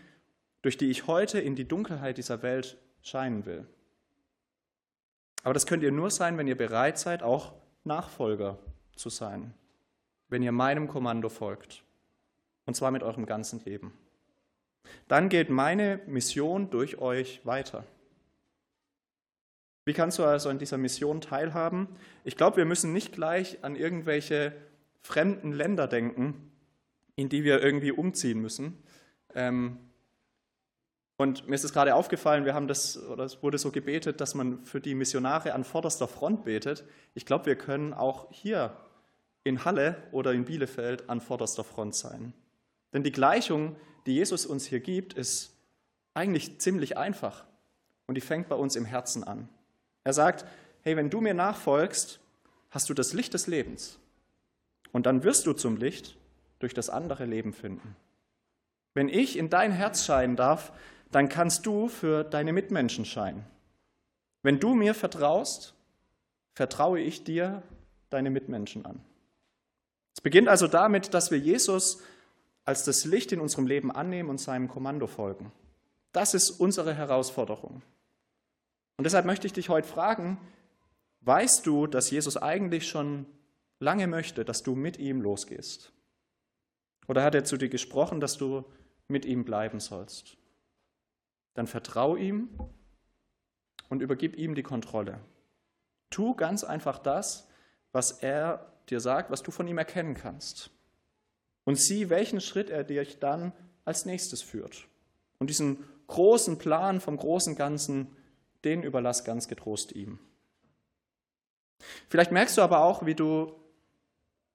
durch 0.62 0.76
die 0.76 0.90
ich 0.90 1.06
heute 1.06 1.40
in 1.40 1.56
die 1.56 1.66
Dunkelheit 1.66 2.18
dieser 2.18 2.42
Welt 2.42 2.76
scheinen 3.02 3.46
will. 3.46 3.66
Aber 5.42 5.54
das 5.54 5.66
könnt 5.66 5.82
ihr 5.82 5.92
nur 5.92 6.10
sein, 6.10 6.38
wenn 6.38 6.48
ihr 6.48 6.56
bereit 6.56 6.98
seid, 6.98 7.22
auch 7.22 7.54
Nachfolger 7.84 8.58
zu 8.96 9.08
sein, 9.10 9.54
wenn 10.28 10.42
ihr 10.42 10.52
meinem 10.52 10.88
Kommando 10.88 11.28
folgt, 11.28 11.84
und 12.64 12.74
zwar 12.74 12.90
mit 12.90 13.02
eurem 13.02 13.26
ganzen 13.26 13.64
Leben. 13.64 13.92
Dann 15.08 15.28
geht 15.28 15.50
meine 15.50 16.00
Mission 16.06 16.70
durch 16.70 16.98
euch 16.98 17.40
weiter. 17.44 17.84
Wie 19.84 19.92
kannst 19.92 20.18
du 20.18 20.24
also 20.24 20.48
an 20.48 20.58
dieser 20.58 20.78
Mission 20.78 21.20
teilhaben? 21.20 21.88
Ich 22.24 22.36
glaube, 22.36 22.56
wir 22.56 22.64
müssen 22.64 22.92
nicht 22.92 23.12
gleich 23.12 23.62
an 23.62 23.76
irgendwelche 23.76 24.52
fremden 25.00 25.52
Länder 25.52 25.86
denken, 25.86 26.50
in 27.14 27.28
die 27.28 27.44
wir 27.44 27.62
irgendwie 27.62 27.92
umziehen 27.92 28.40
müssen. 28.40 28.82
Ähm, 29.34 29.78
und 31.18 31.48
mir 31.48 31.54
ist 31.54 31.64
es 31.64 31.72
gerade 31.72 31.94
aufgefallen, 31.94 32.44
wir 32.44 32.52
haben 32.52 32.68
das, 32.68 33.02
oder 33.06 33.24
es 33.24 33.42
wurde 33.42 33.56
so 33.56 33.70
gebetet, 33.70 34.20
dass 34.20 34.34
man 34.34 34.64
für 34.64 34.80
die 34.80 34.94
Missionare 34.94 35.54
an 35.54 35.64
vorderster 35.64 36.08
Front 36.08 36.44
betet. 36.44 36.84
Ich 37.14 37.24
glaube, 37.24 37.46
wir 37.46 37.56
können 37.56 37.94
auch 37.94 38.30
hier 38.32 38.76
in 39.44 39.64
Halle 39.64 39.96
oder 40.10 40.32
in 40.32 40.44
Bielefeld 40.44 41.08
an 41.08 41.20
vorderster 41.20 41.64
Front 41.64 41.94
sein. 41.94 42.34
Denn 42.92 43.02
die 43.02 43.12
Gleichung, 43.12 43.76
die 44.06 44.14
Jesus 44.14 44.46
uns 44.46 44.66
hier 44.66 44.80
gibt, 44.80 45.12
ist 45.14 45.52
eigentlich 46.14 46.58
ziemlich 46.58 46.96
einfach 46.96 47.44
und 48.06 48.14
die 48.14 48.20
fängt 48.20 48.48
bei 48.48 48.56
uns 48.56 48.76
im 48.76 48.84
Herzen 48.84 49.24
an. 49.24 49.48
Er 50.04 50.12
sagt, 50.12 50.46
hey, 50.82 50.96
wenn 50.96 51.10
du 51.10 51.20
mir 51.20 51.34
nachfolgst, 51.34 52.20
hast 52.70 52.88
du 52.88 52.94
das 52.94 53.12
Licht 53.12 53.34
des 53.34 53.46
Lebens 53.46 53.98
und 54.92 55.06
dann 55.06 55.24
wirst 55.24 55.46
du 55.46 55.52
zum 55.52 55.76
Licht 55.76 56.16
durch 56.58 56.72
das 56.72 56.88
andere 56.88 57.24
Leben 57.26 57.52
finden. 57.52 57.96
Wenn 58.94 59.08
ich 59.08 59.36
in 59.36 59.50
dein 59.50 59.72
Herz 59.72 60.06
scheinen 60.06 60.36
darf, 60.36 60.72
dann 61.10 61.28
kannst 61.28 61.66
du 61.66 61.88
für 61.88 62.24
deine 62.24 62.52
Mitmenschen 62.52 63.04
scheinen. 63.04 63.44
Wenn 64.42 64.58
du 64.60 64.74
mir 64.74 64.94
vertraust, 64.94 65.74
vertraue 66.54 67.00
ich 67.00 67.24
dir 67.24 67.62
deine 68.10 68.30
Mitmenschen 68.30 68.86
an. 68.86 69.00
Es 70.14 70.20
beginnt 70.20 70.48
also 70.48 70.66
damit, 70.66 71.12
dass 71.12 71.30
wir 71.30 71.38
Jesus 71.38 72.00
als 72.66 72.84
das 72.84 73.04
Licht 73.04 73.32
in 73.32 73.40
unserem 73.40 73.66
Leben 73.66 73.90
annehmen 73.90 74.28
und 74.28 74.38
seinem 74.38 74.68
Kommando 74.68 75.06
folgen. 75.06 75.52
Das 76.12 76.34
ist 76.34 76.50
unsere 76.50 76.94
Herausforderung. 76.94 77.82
Und 78.96 79.04
deshalb 79.04 79.24
möchte 79.24 79.46
ich 79.46 79.52
dich 79.52 79.68
heute 79.68 79.88
fragen, 79.88 80.38
weißt 81.20 81.64
du, 81.64 81.86
dass 81.86 82.10
Jesus 82.10 82.36
eigentlich 82.36 82.88
schon 82.88 83.26
lange 83.78 84.06
möchte, 84.06 84.44
dass 84.44 84.62
du 84.62 84.74
mit 84.74 84.98
ihm 84.98 85.20
losgehst? 85.20 85.92
Oder 87.06 87.22
hat 87.22 87.34
er 87.34 87.44
zu 87.44 87.56
dir 87.56 87.68
gesprochen, 87.68 88.20
dass 88.20 88.36
du 88.36 88.64
mit 89.06 89.24
ihm 89.24 89.44
bleiben 89.44 89.78
sollst? 89.78 90.36
Dann 91.54 91.68
vertrau 91.68 92.16
ihm 92.16 92.48
und 93.88 94.02
übergib 94.02 94.36
ihm 94.36 94.54
die 94.54 94.64
Kontrolle. 94.64 95.20
Tu 96.10 96.34
ganz 96.34 96.64
einfach 96.64 96.98
das, 96.98 97.48
was 97.92 98.10
er 98.10 98.72
dir 98.88 99.00
sagt, 99.00 99.30
was 99.30 99.42
du 99.42 99.50
von 99.50 99.68
ihm 99.68 99.78
erkennen 99.78 100.14
kannst. 100.14 100.70
Und 101.66 101.78
sieh, 101.78 102.08
welchen 102.08 102.40
Schritt 102.40 102.70
er 102.70 102.84
dich 102.84 103.18
dann 103.18 103.52
als 103.84 104.06
nächstes 104.06 104.40
führt. 104.40 104.86
Und 105.38 105.50
diesen 105.50 105.84
großen 106.06 106.58
Plan 106.58 107.00
vom 107.00 107.16
großen 107.16 107.56
Ganzen, 107.56 108.16
den 108.64 108.82
überlass 108.82 109.24
ganz 109.24 109.48
getrost 109.48 109.92
ihm. 109.92 110.18
Vielleicht 112.08 112.32
merkst 112.32 112.56
du 112.56 112.62
aber 112.62 112.84
auch, 112.84 113.04
wie 113.04 113.14
du, 113.14 113.52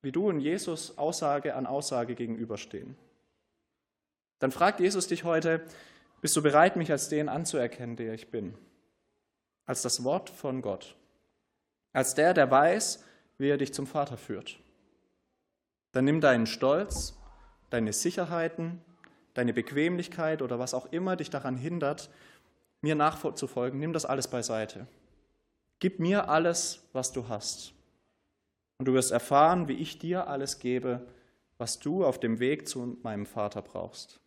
wie 0.02 0.12
du 0.12 0.30
und 0.30 0.40
Jesus 0.40 0.98
Aussage 0.98 1.54
an 1.54 1.68
Aussage 1.68 2.16
gegenüberstehen. 2.16 2.96
Dann 4.40 4.52
fragt 4.52 4.80
Jesus 4.80 5.08
dich 5.08 5.26
heute, 5.26 5.62
bist 6.22 6.36
du 6.36 6.42
bereit, 6.42 6.78
mich 6.78 6.92
als 6.92 7.10
den 7.10 7.28
anzuerkennen, 7.28 7.98
der 7.98 8.14
ich 8.14 8.32
bin? 8.32 8.58
Als 9.66 9.82
das 9.82 10.04
Wort 10.06 10.30
von 10.30 10.62
Gott. 10.62 10.96
Als 11.92 12.16
der, 12.16 12.34
der 12.34 12.50
weiß, 12.50 13.04
wie 13.38 13.50
er 13.50 13.58
dich 13.58 13.74
zum 13.74 13.86
Vater 13.86 14.18
führt. 14.18 14.61
Dann 15.92 16.06
nimm 16.06 16.22
deinen 16.22 16.46
Stolz, 16.46 17.18
deine 17.70 17.94
Sicherheiten, 17.94 18.82
deine 19.34 19.54
Bequemlichkeit 19.54 20.42
oder 20.42 20.60
was 20.60 20.74
auch 20.74 20.92
immer 20.92 21.16
dich 21.16 21.30
daran 21.30 21.58
hindert, 21.58 22.10
mir 22.82 22.96
nachzufolgen, 22.96 23.80
nimm 23.80 23.94
das 23.94 24.06
alles 24.06 24.28
beiseite. 24.28 24.88
Gib 25.80 26.00
mir 26.00 26.30
alles, 26.30 26.88
was 26.94 27.12
du 27.12 27.28
hast. 27.28 27.74
Und 28.78 28.88
du 28.88 28.94
wirst 28.94 29.12
erfahren, 29.12 29.68
wie 29.68 29.74
ich 29.74 30.00
dir 30.00 30.28
alles 30.28 30.60
gebe, 30.60 31.08
was 31.58 31.80
du 31.80 32.04
auf 32.04 32.20
dem 32.20 32.40
Weg 32.40 32.68
zu 32.68 32.98
meinem 33.04 33.26
Vater 33.26 33.62
brauchst. 33.62 34.20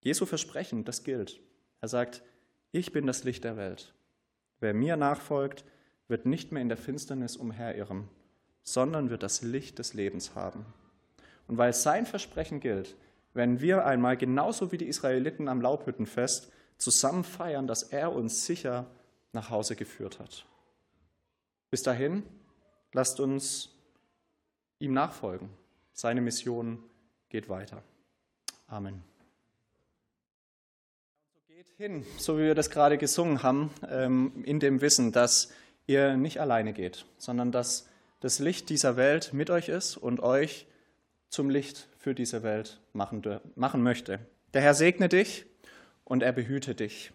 Jesu 0.00 0.26
Versprechen, 0.26 0.84
das 0.84 1.04
gilt. 1.04 1.40
Er 1.80 1.88
sagt, 1.88 2.22
ich 2.70 2.92
bin 2.92 3.06
das 3.06 3.24
Licht 3.24 3.44
der 3.44 3.56
Welt. 3.56 3.94
Wer 4.60 4.72
mir 4.72 4.96
nachfolgt, 4.96 5.64
wird 6.08 6.24
nicht 6.24 6.52
mehr 6.52 6.62
in 6.62 6.68
der 6.68 6.78
Finsternis 6.78 7.36
umherirren, 7.36 8.08
sondern 8.64 9.10
wird 9.10 9.22
das 9.22 9.42
Licht 9.42 9.78
des 9.78 9.94
Lebens 9.94 10.34
haben. 10.34 10.64
Und 11.48 11.58
weil 11.58 11.72
sein 11.72 12.06
Versprechen 12.06 12.60
gilt, 12.60 12.96
werden 13.34 13.60
wir 13.60 13.84
einmal 13.86 14.16
genauso 14.16 14.72
wie 14.72 14.78
die 14.78 14.86
Israeliten 14.86 15.48
am 15.48 15.60
Laubhüttenfest 15.60 16.52
zusammen 16.78 17.24
feiern, 17.24 17.66
dass 17.66 17.82
er 17.82 18.12
uns 18.12 18.44
sicher 18.44 18.86
nach 19.32 19.50
Hause 19.50 19.76
geführt 19.76 20.18
hat. 20.18 20.44
Bis 21.70 21.82
dahin, 21.82 22.22
lasst 22.92 23.20
uns 23.20 23.70
ihm 24.78 24.92
nachfolgen. 24.92 25.48
Seine 25.94 26.20
Mission 26.20 26.82
geht 27.28 27.48
weiter. 27.48 27.82
Amen. 28.66 29.02
Geht 31.48 31.68
hin, 31.76 32.04
so 32.18 32.36
wie 32.36 32.42
wir 32.42 32.54
das 32.54 32.70
gerade 32.70 32.98
gesungen 32.98 33.42
haben, 33.42 33.70
ähm, 33.88 34.42
in 34.44 34.60
dem 34.60 34.80
Wissen, 34.80 35.12
dass 35.12 35.52
ihr 35.86 36.16
nicht 36.16 36.40
alleine 36.40 36.72
geht, 36.72 37.06
sondern 37.18 37.52
dass 37.52 37.88
das 38.22 38.38
Licht 38.38 38.70
dieser 38.70 38.96
Welt 38.96 39.34
mit 39.34 39.50
euch 39.50 39.68
ist 39.68 39.96
und 39.96 40.20
euch 40.20 40.66
zum 41.28 41.50
Licht 41.50 41.88
für 41.98 42.14
diese 42.14 42.44
Welt 42.44 42.80
machen, 42.92 43.22
machen 43.56 43.82
möchte. 43.82 44.20
Der 44.54 44.62
Herr 44.62 44.74
segne 44.74 45.08
dich 45.08 45.44
und 46.04 46.22
er 46.22 46.32
behüte 46.32 46.76
dich. 46.76 47.12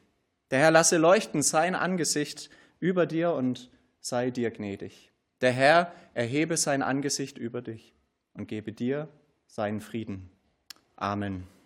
Der 0.51 0.59
Herr 0.59 0.71
lasse 0.71 0.97
leuchten 0.97 1.43
sein 1.43 1.75
Angesicht 1.75 2.49
über 2.79 3.05
dir 3.05 3.31
und 3.31 3.71
sei 4.01 4.31
dir 4.31 4.51
gnädig. 4.51 5.11
Der 5.39 5.53
Herr 5.53 5.93
erhebe 6.13 6.57
sein 6.57 6.81
Angesicht 6.81 7.37
über 7.37 7.61
dich 7.61 7.93
und 8.33 8.47
gebe 8.47 8.73
dir 8.73 9.07
seinen 9.47 9.79
Frieden. 9.79 10.29
Amen. 10.97 11.33
Amen. 11.33 11.56